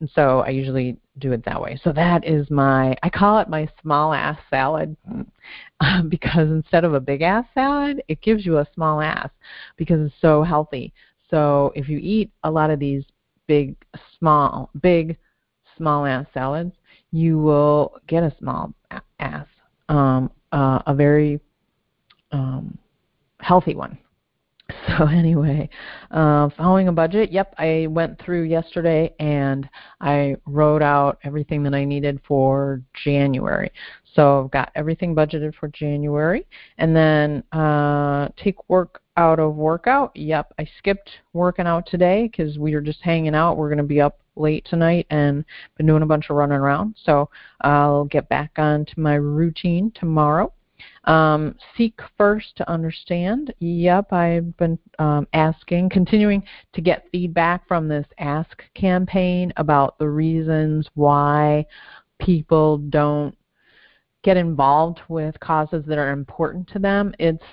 And 0.00 0.10
so 0.14 0.40
I 0.40 0.50
usually 0.50 0.98
do 1.20 1.32
it 1.32 1.44
that 1.46 1.62
way. 1.62 1.80
So 1.82 1.92
that 1.92 2.26
is 2.26 2.50
my 2.50 2.96
I 3.02 3.08
call 3.08 3.38
it 3.38 3.48
my 3.48 3.68
small 3.80 4.12
ass 4.12 4.38
salad 4.50 4.94
because 6.08 6.50
instead 6.50 6.84
of 6.84 6.94
a 6.94 7.00
big 7.00 7.22
ass 7.22 7.44
salad, 7.54 8.02
it 8.08 8.20
gives 8.20 8.44
you 8.44 8.58
a 8.58 8.66
small 8.74 9.00
ass 9.00 9.30
because 9.76 10.00
it's 10.04 10.20
so 10.20 10.42
healthy. 10.42 10.92
So 11.30 11.72
if 11.76 11.88
you 11.88 11.98
eat 12.02 12.30
a 12.42 12.50
lot 12.50 12.70
of 12.70 12.80
these 12.80 13.04
big 13.46 13.76
small 14.18 14.70
big 14.82 15.16
small 15.76 16.06
ass 16.06 16.26
salads, 16.32 16.72
you 17.12 17.38
will 17.38 17.96
get 18.06 18.22
a 18.22 18.34
small 18.38 18.72
ass, 19.20 19.46
um, 19.88 20.30
uh, 20.52 20.80
a 20.86 20.94
very 20.94 21.40
um, 22.32 22.76
healthy 23.40 23.74
one. 23.74 23.98
So 24.98 25.06
anyway, 25.06 25.68
uh, 26.10 26.48
following 26.56 26.88
a 26.88 26.92
budget. 26.92 27.30
Yep, 27.30 27.54
I 27.58 27.86
went 27.90 28.20
through 28.20 28.44
yesterday 28.44 29.14
and 29.18 29.68
I 30.00 30.36
wrote 30.46 30.80
out 30.80 31.18
everything 31.22 31.62
that 31.64 31.74
I 31.74 31.84
needed 31.84 32.20
for 32.26 32.82
January. 33.04 33.70
So 34.14 34.44
I've 34.44 34.50
got 34.50 34.72
everything 34.74 35.14
budgeted 35.14 35.54
for 35.54 35.68
January, 35.68 36.46
and 36.78 36.96
then 36.96 37.42
uh, 37.52 38.28
take 38.42 38.68
work 38.68 39.02
out 39.16 39.38
of 39.38 39.54
workout. 39.54 40.16
Yep, 40.16 40.54
I 40.58 40.66
skipped 40.78 41.10
working 41.32 41.66
out 41.66 41.86
today 41.86 42.28
because 42.30 42.58
we 42.58 42.74
were 42.74 42.80
just 42.80 43.02
hanging 43.02 43.34
out. 43.34 43.56
We're 43.56 43.68
going 43.68 43.78
to 43.78 43.84
be 43.84 44.00
up 44.00 44.20
late 44.36 44.64
tonight 44.64 45.06
and 45.10 45.44
been 45.76 45.86
doing 45.86 46.02
a 46.02 46.06
bunch 46.06 46.30
of 46.30 46.36
running 46.36 46.58
around. 46.58 46.96
So 47.04 47.30
I'll 47.60 48.04
get 48.04 48.28
back 48.28 48.52
onto 48.56 49.00
my 49.00 49.14
routine 49.14 49.92
tomorrow. 49.94 50.52
Um, 51.04 51.54
seek 51.76 51.98
first 52.18 52.56
to 52.56 52.70
understand. 52.70 53.54
Yep, 53.60 54.12
I've 54.12 54.56
been 54.56 54.78
um, 54.98 55.26
asking, 55.32 55.88
continuing 55.92 56.42
to 56.74 56.80
get 56.80 57.08
feedback 57.12 57.66
from 57.66 57.88
this 57.88 58.06
Ask 58.18 58.62
campaign 58.74 59.52
about 59.56 59.98
the 59.98 60.08
reasons 60.08 60.88
why 60.94 61.64
people 62.18 62.78
don't 62.78 63.36
get 64.22 64.36
involved 64.36 65.00
with 65.08 65.38
causes 65.40 65.84
that 65.86 65.98
are 65.98 66.10
important 66.10 66.68
to 66.68 66.78
them. 66.78 67.14
It's 67.18 67.44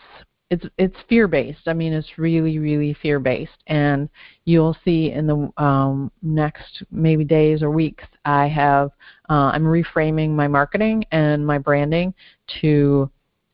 it's 0.49 0.65
it's 0.77 0.95
fear 1.09 1.27
based. 1.27 1.67
I 1.67 1.73
mean, 1.73 1.93
it's 1.93 2.17
really 2.17 2.59
really 2.59 2.95
fear 3.01 3.19
based, 3.19 3.63
and 3.67 4.09
you'll 4.45 4.77
see 4.85 5.11
in 5.11 5.25
the 5.25 5.51
um, 5.61 6.11
next 6.21 6.83
maybe 6.91 7.23
days 7.23 7.63
or 7.63 7.71
weeks. 7.71 8.03
I 8.25 8.47
have 8.47 8.91
uh, 9.29 9.51
I'm 9.53 9.63
reframing 9.63 10.31
my 10.31 10.47
marketing 10.47 11.05
and 11.11 11.45
my 11.45 11.57
branding 11.57 12.13
to 12.61 13.09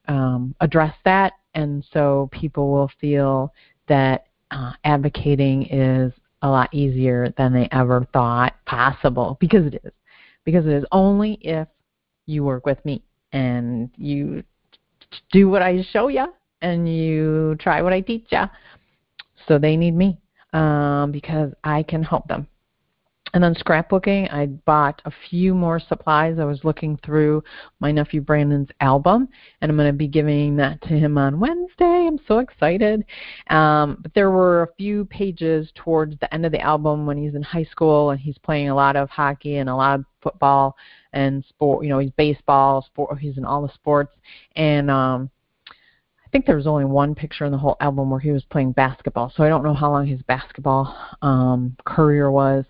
um, 0.07 0.55
address 0.59 0.95
that, 1.05 1.33
and 1.53 1.85
so 1.93 2.29
people 2.31 2.71
will 2.71 2.91
feel 2.99 3.53
that 3.87 4.25
uh, 4.51 4.73
advocating 4.83 5.67
is 5.67 6.11
a 6.41 6.49
lot 6.49 6.73
easier 6.73 7.33
than 7.37 7.53
they 7.53 7.67
ever 7.71 8.07
thought 8.13 8.55
possible 8.65 9.37
because 9.39 9.65
it 9.65 9.81
is. 9.83 9.93
Because 10.45 10.65
it 10.65 10.73
is 10.73 10.85
only 10.91 11.33
if 11.41 11.67
you 12.25 12.43
work 12.43 12.65
with 12.65 12.83
me 12.83 13.03
and 13.33 13.89
you 13.97 14.43
do 15.31 15.49
what 15.49 15.61
I 15.61 15.83
show 15.91 16.07
you 16.07 16.27
and 16.61 16.87
you 16.87 17.55
try 17.59 17.81
what 17.81 17.93
I 17.93 18.01
teach 18.01 18.27
you. 18.31 18.43
So 19.47 19.57
they 19.57 19.77
need 19.77 19.95
me 19.95 20.19
um, 20.53 21.11
because 21.11 21.51
I 21.63 21.83
can 21.83 22.03
help 22.03 22.27
them. 22.27 22.47
And 23.33 23.43
then 23.43 23.53
scrapbooking, 23.53 24.33
I 24.33 24.47
bought 24.47 25.01
a 25.05 25.11
few 25.29 25.53
more 25.53 25.79
supplies. 25.79 26.39
I 26.39 26.45
was 26.45 26.63
looking 26.63 26.97
through 27.05 27.43
my 27.79 27.91
nephew 27.91 28.21
Brandon's 28.21 28.69
album, 28.81 29.29
and 29.61 29.69
I'm 29.69 29.77
going 29.77 29.87
to 29.87 29.93
be 29.93 30.07
giving 30.07 30.55
that 30.55 30.81
to 30.83 30.87
him 30.87 31.17
on 31.17 31.39
Wednesday. 31.39 32.07
I'm 32.07 32.19
so 32.27 32.39
excited. 32.39 33.05
Um, 33.49 33.97
but 34.01 34.13
there 34.15 34.31
were 34.31 34.63
a 34.63 34.73
few 34.77 35.05
pages 35.05 35.71
towards 35.75 36.17
the 36.19 36.33
end 36.33 36.45
of 36.45 36.51
the 36.51 36.61
album 36.61 37.05
when 37.05 37.17
he's 37.17 37.35
in 37.35 37.43
high 37.43 37.65
school 37.65 38.09
and 38.09 38.19
he's 38.19 38.37
playing 38.39 38.69
a 38.69 38.75
lot 38.75 38.95
of 38.95 39.09
hockey 39.09 39.57
and 39.57 39.69
a 39.69 39.75
lot 39.75 39.99
of 39.99 40.05
football 40.23 40.75
and 41.13 41.45
sport. 41.49 41.83
You 41.83 41.91
know, 41.91 41.99
he's 41.99 42.11
baseball, 42.11 42.81
sport. 42.81 43.19
He's 43.19 43.37
in 43.37 43.45
all 43.45 43.61
the 43.61 43.73
sports, 43.73 44.15
and 44.55 44.89
um, 44.89 45.29
I 46.29 46.31
think 46.31 46.45
there 46.45 46.57
was 46.57 46.67
only 46.67 46.85
one 46.85 47.15
picture 47.15 47.45
in 47.45 47.51
the 47.51 47.57
whole 47.57 47.75
album 47.79 48.11
where 48.11 48.19
he 48.19 48.29
was 48.29 48.43
playing 48.43 48.73
basketball. 48.73 49.33
So 49.35 49.43
I 49.43 49.49
don't 49.49 49.63
know 49.63 49.73
how 49.73 49.89
long 49.89 50.05
his 50.05 50.21
basketball 50.21 50.95
um, 51.23 51.75
career 51.85 52.29
was, 52.29 52.65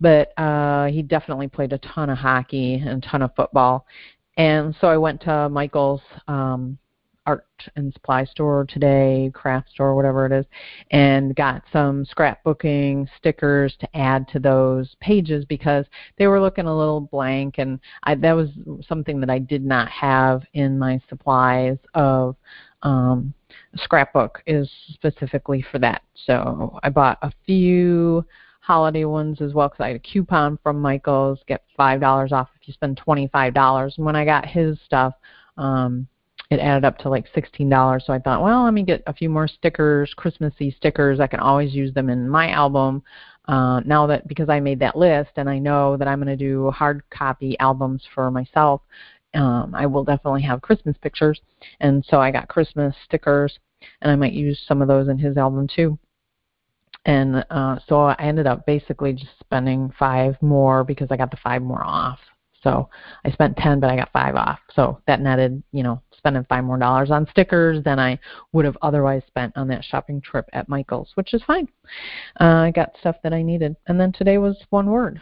but 0.00 0.36
uh, 0.36 0.86
he 0.86 1.02
definitely 1.02 1.46
played 1.46 1.72
a 1.72 1.78
ton 1.78 2.10
of 2.10 2.18
hockey 2.18 2.74
and 2.74 3.04
a 3.04 3.06
ton 3.06 3.22
of 3.22 3.30
football. 3.36 3.86
And 4.36 4.74
so 4.80 4.88
I 4.88 4.96
went 4.96 5.20
to 5.22 5.48
Michael's 5.48 6.00
um, 6.26 6.78
art 7.26 7.46
and 7.76 7.92
supply 7.92 8.24
store 8.24 8.66
today, 8.68 9.30
craft 9.34 9.70
store, 9.70 9.94
whatever 9.94 10.26
it 10.26 10.32
is, 10.32 10.46
and 10.90 11.36
got 11.36 11.62
some 11.72 12.04
scrapbooking 12.04 13.06
stickers 13.18 13.76
to 13.78 13.96
add 13.96 14.26
to 14.28 14.40
those 14.40 14.96
pages 15.00 15.44
because 15.44 15.84
they 16.18 16.26
were 16.26 16.40
looking 16.40 16.66
a 16.66 16.76
little 16.76 17.02
blank, 17.02 17.56
and 17.58 17.78
I, 18.02 18.16
that 18.16 18.32
was 18.32 18.48
something 18.88 19.20
that 19.20 19.30
I 19.30 19.38
did 19.38 19.64
not 19.64 19.88
have 19.90 20.42
in 20.54 20.76
my 20.76 21.00
supplies 21.08 21.78
of 21.94 22.34
um, 22.82 23.34
scrapbook 23.76 24.42
is 24.46 24.70
specifically 24.92 25.64
for 25.70 25.78
that. 25.78 26.02
So 26.26 26.78
I 26.82 26.88
bought 26.88 27.18
a 27.22 27.32
few 27.46 28.24
holiday 28.60 29.04
ones 29.04 29.40
as 29.40 29.52
well 29.52 29.68
because 29.68 29.82
I 29.82 29.88
had 29.88 29.96
a 29.96 30.00
coupon 30.00 30.58
from 30.62 30.80
Michaels, 30.80 31.40
get 31.46 31.64
five 31.76 32.00
dollars 32.00 32.32
off 32.32 32.48
if 32.60 32.68
you 32.68 32.74
spend 32.74 32.96
twenty 32.96 33.28
five 33.28 33.54
dollars. 33.54 33.94
And 33.96 34.06
when 34.06 34.16
I 34.16 34.24
got 34.24 34.46
his 34.46 34.78
stuff, 34.84 35.14
um, 35.56 36.06
it 36.50 36.60
added 36.60 36.84
up 36.84 36.98
to 36.98 37.08
like 37.08 37.26
sixteen 37.34 37.68
dollars. 37.68 38.04
So 38.06 38.12
I 38.12 38.18
thought, 38.18 38.42
well, 38.42 38.64
let 38.64 38.74
me 38.74 38.82
get 38.82 39.02
a 39.06 39.12
few 39.12 39.28
more 39.28 39.48
stickers, 39.48 40.12
Christmassy 40.16 40.74
stickers. 40.76 41.20
I 41.20 41.26
can 41.26 41.40
always 41.40 41.74
use 41.74 41.92
them 41.94 42.10
in 42.10 42.28
my 42.28 42.50
album. 42.50 43.02
Uh, 43.48 43.80
now 43.80 44.06
that 44.06 44.28
because 44.28 44.48
I 44.48 44.60
made 44.60 44.78
that 44.78 44.96
list 44.96 45.30
and 45.36 45.50
I 45.50 45.58
know 45.58 45.96
that 45.96 46.06
I'm 46.06 46.22
going 46.22 46.28
to 46.28 46.36
do 46.36 46.70
hard 46.70 47.02
copy 47.10 47.58
albums 47.58 48.02
for 48.14 48.30
myself, 48.30 48.82
um, 49.34 49.74
I 49.74 49.86
will 49.86 50.04
definitely 50.04 50.42
have 50.42 50.62
Christmas 50.62 50.96
pictures, 51.00 51.40
and 51.80 52.04
so 52.08 52.20
I 52.20 52.30
got 52.30 52.48
Christmas 52.48 52.94
stickers, 53.04 53.58
and 54.02 54.10
I 54.10 54.16
might 54.16 54.32
use 54.32 54.60
some 54.66 54.82
of 54.82 54.88
those 54.88 55.08
in 55.08 55.18
his 55.18 55.36
album 55.36 55.68
too. 55.68 55.98
And 57.06 57.44
uh, 57.50 57.78
so 57.86 58.02
I 58.02 58.16
ended 58.18 58.46
up 58.46 58.66
basically 58.66 59.14
just 59.14 59.38
spending 59.40 59.92
five 59.98 60.36
more 60.42 60.84
because 60.84 61.08
I 61.10 61.16
got 61.16 61.30
the 61.30 61.38
five 61.38 61.62
more 61.62 61.82
off. 61.82 62.18
So 62.62 62.90
I 63.24 63.30
spent 63.30 63.56
ten, 63.56 63.80
but 63.80 63.88
I 63.88 63.96
got 63.96 64.12
five 64.12 64.34
off. 64.34 64.58
So 64.74 65.00
that 65.06 65.20
netted, 65.20 65.62
you 65.72 65.82
know, 65.82 66.02
spending 66.18 66.44
five 66.48 66.64
more 66.64 66.76
dollars 66.76 67.10
on 67.10 67.26
stickers 67.30 67.82
than 67.84 67.98
I 67.98 68.18
would 68.52 68.66
have 68.66 68.76
otherwise 68.82 69.22
spent 69.26 69.56
on 69.56 69.66
that 69.68 69.84
shopping 69.84 70.20
trip 70.20 70.46
at 70.52 70.68
Michael's, 70.68 71.10
which 71.14 71.32
is 71.32 71.42
fine. 71.46 71.68
Uh, 72.38 72.44
I 72.44 72.70
got 72.70 72.92
stuff 73.00 73.16
that 73.22 73.32
I 73.32 73.40
needed. 73.40 73.76
And 73.86 73.98
then 73.98 74.12
today 74.12 74.36
was 74.36 74.58
one 74.68 74.90
word. 74.90 75.20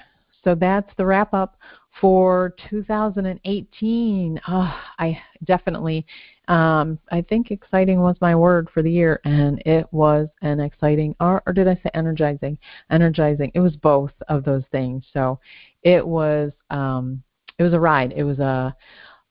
So 0.49 0.55
that's 0.55 0.91
the 0.97 1.05
wrap 1.05 1.35
up 1.35 1.59
for 2.01 2.55
2018. 2.71 4.41
Oh, 4.49 4.81
I 4.99 5.21
definitely, 5.45 6.07
um, 6.47 6.99
I 7.13 7.21
think 7.21 7.51
exciting 7.51 8.01
was 8.01 8.17
my 8.23 8.35
word 8.35 8.71
for 8.73 8.81
the 8.83 8.91
year, 8.91 9.21
and 9.27 9.63
it 9.67 9.87
was 9.93 10.29
an 10.41 10.59
exciting, 10.59 11.15
or, 11.21 11.43
or 11.47 11.53
did 11.53 11.69
I 11.69 11.75
say 11.75 11.91
energizing? 11.93 12.57
Energizing. 12.91 13.51
It 13.53 13.61
was 13.61 13.77
both 13.77 14.13
of 14.29 14.43
those 14.43 14.63
things. 14.73 15.05
So 15.13 15.39
it 15.83 16.07
was, 16.07 16.53
um, 16.71 17.23
it 17.59 17.63
was 17.63 17.75
a 17.75 17.81
ride. 17.81 18.15
It 18.17 18.25
was 18.25 18.39
a 18.39 18.75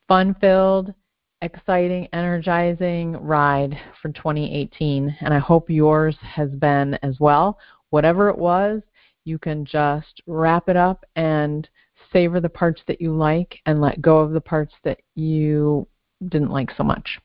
fun-filled, 0.08 0.94
exciting, 1.42 2.10
energizing 2.14 3.14
ride 3.14 3.76
for 4.04 4.10
2018, 4.10 5.18
and 5.22 5.34
I 5.34 5.40
hope 5.40 5.68
yours 5.68 6.16
has 6.22 6.52
been 6.52 6.94
as 7.02 7.20
well. 7.20 7.58
Whatever 7.90 8.30
it 8.30 8.38
was, 8.38 8.84
you 9.28 9.38
can 9.38 9.66
just 9.66 10.22
wrap 10.26 10.70
it 10.70 10.78
up 10.78 11.06
and 11.16 11.68
savor 12.14 12.40
the 12.40 12.50
parts 12.50 12.82
that 12.88 13.02
you 13.02 13.14
like 13.14 13.60
and 13.66 13.82
let 13.82 14.02
go 14.02 14.20
of 14.20 14.32
the 14.32 14.42
parts 14.42 14.74
that 14.84 15.00
you 15.16 15.86
didn't 16.30 16.52
like 16.52 16.70
so 16.78 16.84
much. 16.84 17.20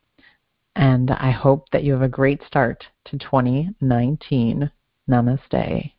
And 0.75 1.11
I 1.11 1.31
hope 1.31 1.67
that 1.71 1.85
you 1.85 1.93
have 1.93 2.03
a 2.03 2.09
great 2.09 2.41
start 2.47 2.85
to 3.07 3.19
2019. 3.19 4.71
Namaste. 5.09 5.93